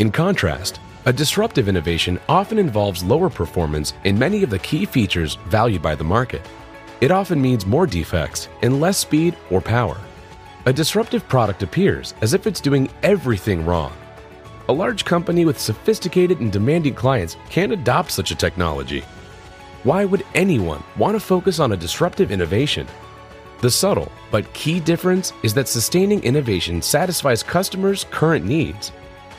[0.00, 5.36] In contrast, a disruptive innovation often involves lower performance in many of the key features
[5.46, 6.42] valued by the market.
[7.00, 9.96] It often means more defects and less speed or power.
[10.66, 13.92] A disruptive product appears as if it's doing everything wrong.
[14.68, 19.04] A large company with sophisticated and demanding clients can't adopt such a technology.
[19.84, 22.88] Why would anyone want to focus on a disruptive innovation?
[23.60, 28.90] The subtle but key difference is that sustaining innovation satisfies customers' current needs,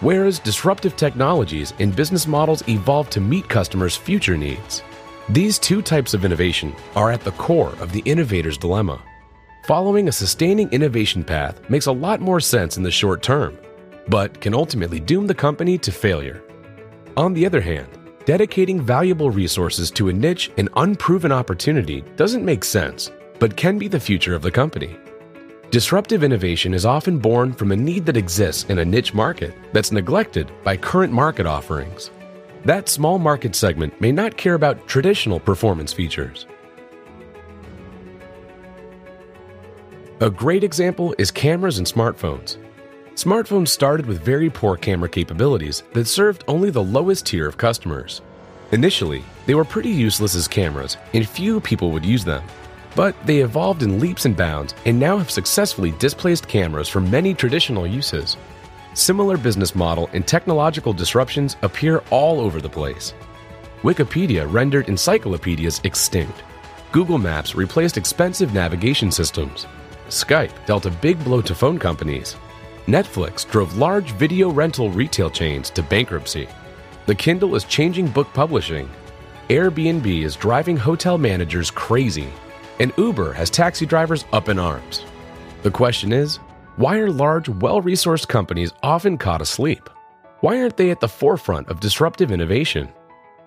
[0.01, 4.83] whereas disruptive technologies and business models evolve to meet customers' future needs.
[5.29, 9.01] These two types of innovation are at the core of the innovator's dilemma.
[9.65, 13.57] Following a sustaining innovation path makes a lot more sense in the short term,
[14.07, 16.43] but can ultimately doom the company to failure.
[17.17, 17.87] On the other hand,
[18.25, 23.09] dedicating valuable resources to a niche and unproven opportunity doesn't make sense,
[23.39, 24.95] but can be the future of the company.
[25.75, 29.91] Disruptive innovation is often born from a need that exists in a niche market that's
[29.91, 32.11] neglected by current market offerings.
[32.63, 36.47] That small market segment may not care about traditional performance features.
[40.21, 42.55] A great example is cameras and smartphones.
[43.15, 48.21] Smartphones started with very poor camera capabilities that served only the lowest tier of customers.
[48.71, 52.45] Initially, they were pretty useless as cameras, and few people would use them.
[52.95, 57.33] But they evolved in leaps and bounds and now have successfully displaced cameras for many
[57.33, 58.37] traditional uses.
[58.93, 63.13] Similar business model and technological disruptions appear all over the place.
[63.81, 66.43] Wikipedia rendered encyclopedias extinct.
[66.93, 69.67] Google Maps replaced expensive navigation systems.
[70.07, 72.37] Skype dealt a big blow to phone companies.
[72.87, 76.47] Netflix drove large video rental retail chains to bankruptcy.
[77.05, 78.89] The Kindle is changing book publishing.
[79.49, 82.29] Airbnb is driving hotel managers crazy.
[82.79, 85.03] And Uber has taxi drivers up in arms.
[85.63, 86.37] The question is
[86.77, 89.89] why are large, well resourced companies often caught asleep?
[90.41, 92.89] Why aren't they at the forefront of disruptive innovation?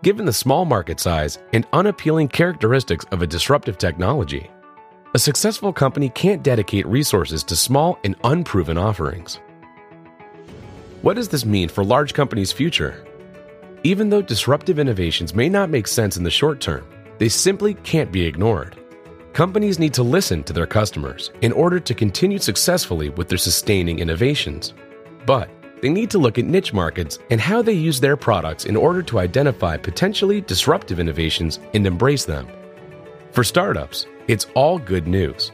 [0.02, 4.50] Given the small market size and unappealing characteristics of a disruptive technology,
[5.14, 9.40] a successful company can't dedicate resources to small and unproven offerings.
[11.02, 13.05] What does this mean for large companies' future?
[13.84, 16.86] Even though disruptive innovations may not make sense in the short term,
[17.18, 18.77] they simply can't be ignored.
[19.39, 24.01] Companies need to listen to their customers in order to continue successfully with their sustaining
[24.01, 24.74] innovations.
[25.27, 25.48] But
[25.81, 29.01] they need to look at niche markets and how they use their products in order
[29.05, 32.48] to identify potentially disruptive innovations and embrace them.
[33.31, 35.52] For startups, it's all good news.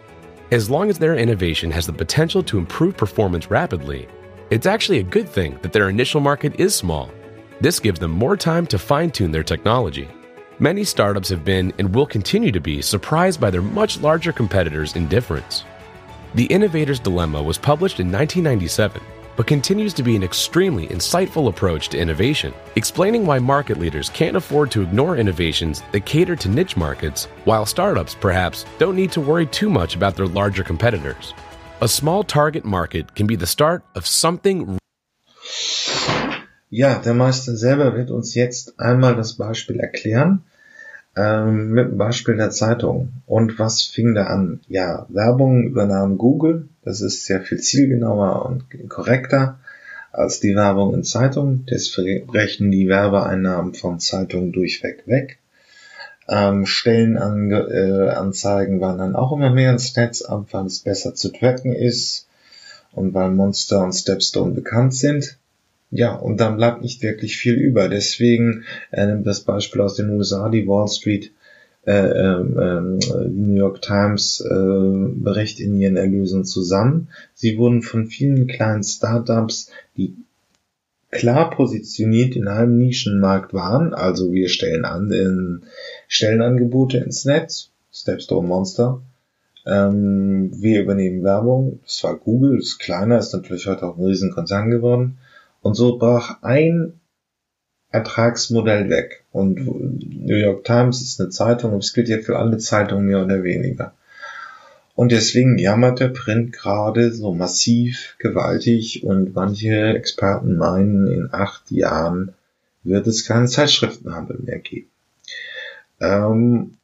[0.51, 4.09] As long as their innovation has the potential to improve performance rapidly,
[4.49, 7.11] it's actually a good thing that their initial market is small.
[7.61, 10.09] This gives them more time to fine tune their technology.
[10.61, 14.95] Many startups have been and will continue to be surprised by their much larger competitors'
[14.95, 15.65] indifference.
[16.37, 19.03] The Innovator's Dilemma was published in 1997,
[19.37, 24.37] but continues to be an extremely insightful approach to innovation, explaining why market leaders can't
[24.37, 29.21] afford to ignore innovations that cater to niche markets, while startups perhaps don't need to
[29.21, 31.35] worry too much about their larger competitors.
[31.81, 34.79] A small target market can be the start of something.
[36.77, 40.43] Ja, der Meister selber wird uns jetzt einmal das Beispiel erklären,
[41.17, 43.13] ähm, mit dem Beispiel der Zeitung.
[43.27, 44.59] Und was fing da an?
[44.67, 46.69] Ja, Werbung übernahm Google.
[46.83, 49.61] Das ist sehr viel zielgenauer und korrekter
[50.11, 51.65] als die Werbung in Zeitungen.
[51.71, 55.39] Deswegen brechen die Werbeeinnahmen von Zeitungen durchweg weg.
[56.29, 61.29] Ähm, Stellenanzeigen äh, waren dann auch immer mehr ins Netz ab, weil es besser zu
[61.29, 62.27] tracken ist
[62.91, 65.39] und weil Monster und Stepstone bekannt sind.
[65.95, 67.89] Ja, und dann bleibt nicht wirklich viel über.
[67.89, 71.31] Deswegen äh, nimmt das Beispiel aus den USA, die Wall Street,
[71.87, 72.99] äh, äh,
[73.29, 77.11] die New York Times äh, Bericht in ihren Erlösen zusammen.
[77.35, 80.17] Sie wurden von vielen kleinen Startups, die
[81.13, 85.63] klar positioniert in einem Nischenmarkt waren, also wir stellen an, in,
[86.09, 89.01] stellen Angebote ins Netz, Stepstone Monster,
[89.65, 94.05] ähm, wir übernehmen Werbung, das war Google, das ist kleiner, ist natürlich heute auch ein
[94.05, 95.19] Riesenkonzern geworden,
[95.65, 97.01] und so brach ein
[97.91, 99.25] Ertragsmodell weg.
[99.33, 103.25] Und New York Times ist eine Zeitung, und es gilt ja für alle Zeitungen mehr
[103.25, 103.95] oder weniger.
[104.95, 111.71] Und deswegen jammert der Print gerade so massiv, gewaltig und manche Experten meinen, in acht
[111.71, 112.35] Jahren
[112.83, 114.91] wird es keinen Zeitschriftenhandel mehr geben.
[115.99, 116.77] Ähm,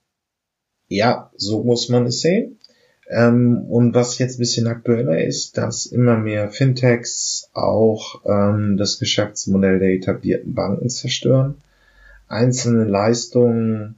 [0.89, 2.59] ja, so muss man es sehen.
[3.11, 9.01] Ähm, und was jetzt ein bisschen aktueller ist, dass immer mehr Fintechs auch ähm, das
[9.01, 11.57] Geschäftsmodell der etablierten Banken zerstören.
[12.29, 13.97] Einzelne Leistungen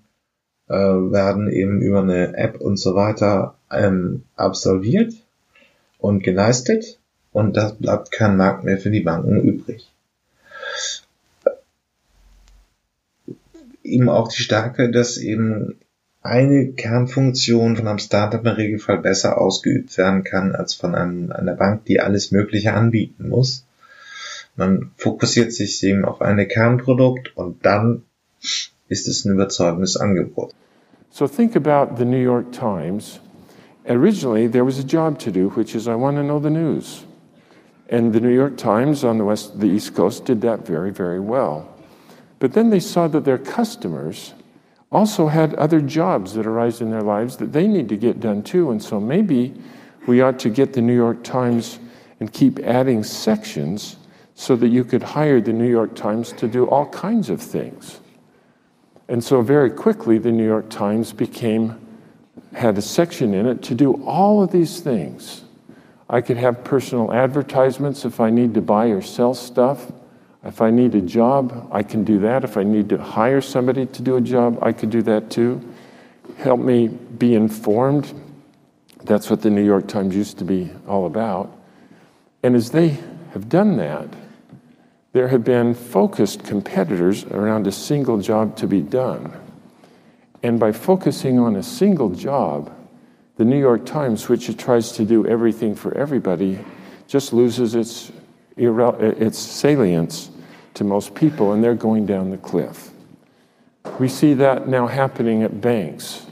[0.68, 5.12] äh, werden eben über eine App und so weiter ähm, absolviert
[5.98, 6.98] und geleistet
[7.32, 9.90] und da bleibt kein Markt mehr für die Banken übrig.
[13.82, 15.76] Eben auch die Stärke, dass eben
[16.22, 21.54] eine Kernfunktion von einem Startup im Regelfall besser ausgeübt werden kann als von einem, einer
[21.54, 23.66] Bank, die alles Mögliche anbieten muss.
[24.56, 28.02] Man fokussiert sich eben auf ein Kernprodukt und dann
[28.88, 30.52] ist es ein überzeugendes Angebot.
[31.10, 33.20] So think about the New York Times
[33.88, 37.04] originally there was a job to do, which is I want to know the news.
[37.88, 41.20] And the New York Times on the west, the East Coast did that very, very
[41.20, 41.68] well.
[42.38, 44.32] But then they saw that their customers
[44.92, 48.42] also had other jobs that arise in their lives that they need to get done
[48.42, 48.70] too.
[48.70, 49.54] And so maybe
[50.06, 51.78] we ought to get the New York Times
[52.20, 53.96] and keep adding sections
[54.34, 58.00] so that you could hire the New York Times to do all kinds of things.
[59.08, 61.78] And so very quickly, the New York Times became,
[62.54, 65.44] had a section in it to do all of these things.
[66.08, 69.90] I could have personal advertisements if I need to buy or sell stuff.
[70.44, 72.44] If I need a job, I can do that.
[72.44, 75.62] If I need to hire somebody to do a job, I could do that too.
[76.38, 78.12] Help me be informed.
[79.04, 81.56] That's what the New York Times used to be all about.
[82.42, 82.98] And as they
[83.32, 84.08] have done that,
[85.12, 89.32] there have been focused competitors around a single job to be done.
[90.42, 92.72] And by focusing on a single job,
[93.36, 96.58] the New York Times, which it tries to do everything for everybody,
[97.06, 98.10] just loses its,
[98.56, 100.30] its salience
[100.74, 102.90] to most people, and they're going down the cliff.
[103.98, 106.26] We see that now happening at banks.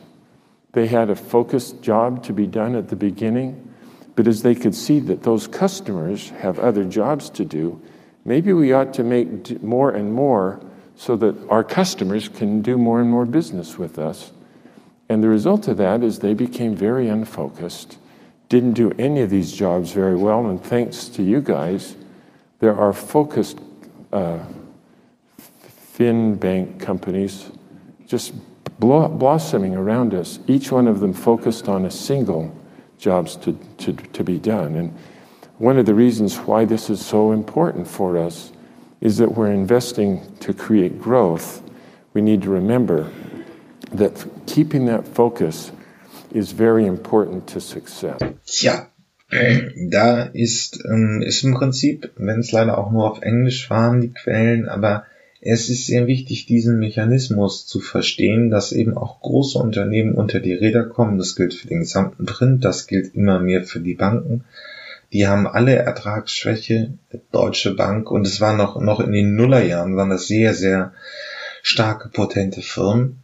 [0.73, 3.73] They had a focused job to be done at the beginning,
[4.15, 7.81] but as they could see that those customers have other jobs to do,
[8.25, 10.61] maybe we ought to make more and more
[10.95, 14.33] so that our customers can do more and more business with us.
[15.09, 17.99] And the result of that is they became very unfocused,
[18.49, 21.97] didn't do any of these jobs very well, and thanks to you guys,
[22.61, 23.59] there are focused
[24.13, 24.39] uh,
[25.39, 27.51] fin bank companies
[28.07, 28.33] just
[28.79, 32.55] blossoming around us, each one of them focused on a single
[32.99, 34.75] jobs to, to, to be done.
[34.75, 34.97] And
[35.59, 38.53] one of the reasons why this is so important for us
[39.01, 41.63] is that we're investing to create growth.
[42.15, 43.11] We need to remember
[43.93, 45.73] that keeping that focus
[46.33, 48.19] is very important to success.
[48.47, 48.89] Tja,
[49.31, 54.13] da ist, ähm, ist im Prinzip, wenn es leider auch nur auf Englisch waren, die
[54.13, 55.05] Quellen, aber
[55.41, 60.53] es ist sehr wichtig, diesen Mechanismus zu verstehen, dass eben auch große Unternehmen unter die
[60.53, 61.17] Räder kommen.
[61.17, 64.45] Das gilt für den gesamten Print, das gilt immer mehr für die Banken.
[65.13, 66.93] Die haben alle Ertragsschwäche,
[67.33, 70.93] Deutsche Bank, und es war noch, noch in den Nullerjahren, waren das sehr, sehr
[71.63, 73.23] starke, potente Firmen.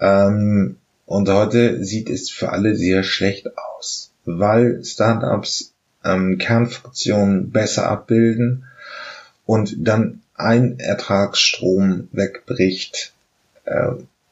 [0.00, 0.76] Ähm,
[1.06, 5.72] und heute sieht es für alle sehr schlecht aus, weil Startups
[6.04, 8.64] ähm, Kernfunktionen besser abbilden
[9.46, 13.12] und dann ein Ertragsstrom wegbricht
[13.64, 13.90] äh,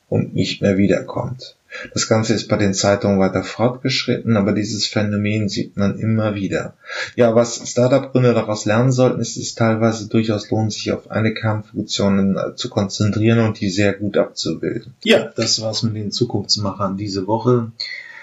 [0.09, 1.57] und nicht mehr wiederkommt.
[1.95, 6.75] Das Ganze ist bei den Zeitungen weiter fortgeschritten, aber dieses Phänomen sieht man immer wieder.
[7.17, 12.37] Ja, was Startup-Gründer daraus lernen sollten, ist es teilweise durchaus lohnt, sich auf eine Kernfunktion
[12.37, 14.93] äh, zu konzentrieren und die sehr gut abzubilden.
[15.03, 17.73] Ja, das war's mit den Zukunftsmachern diese Woche.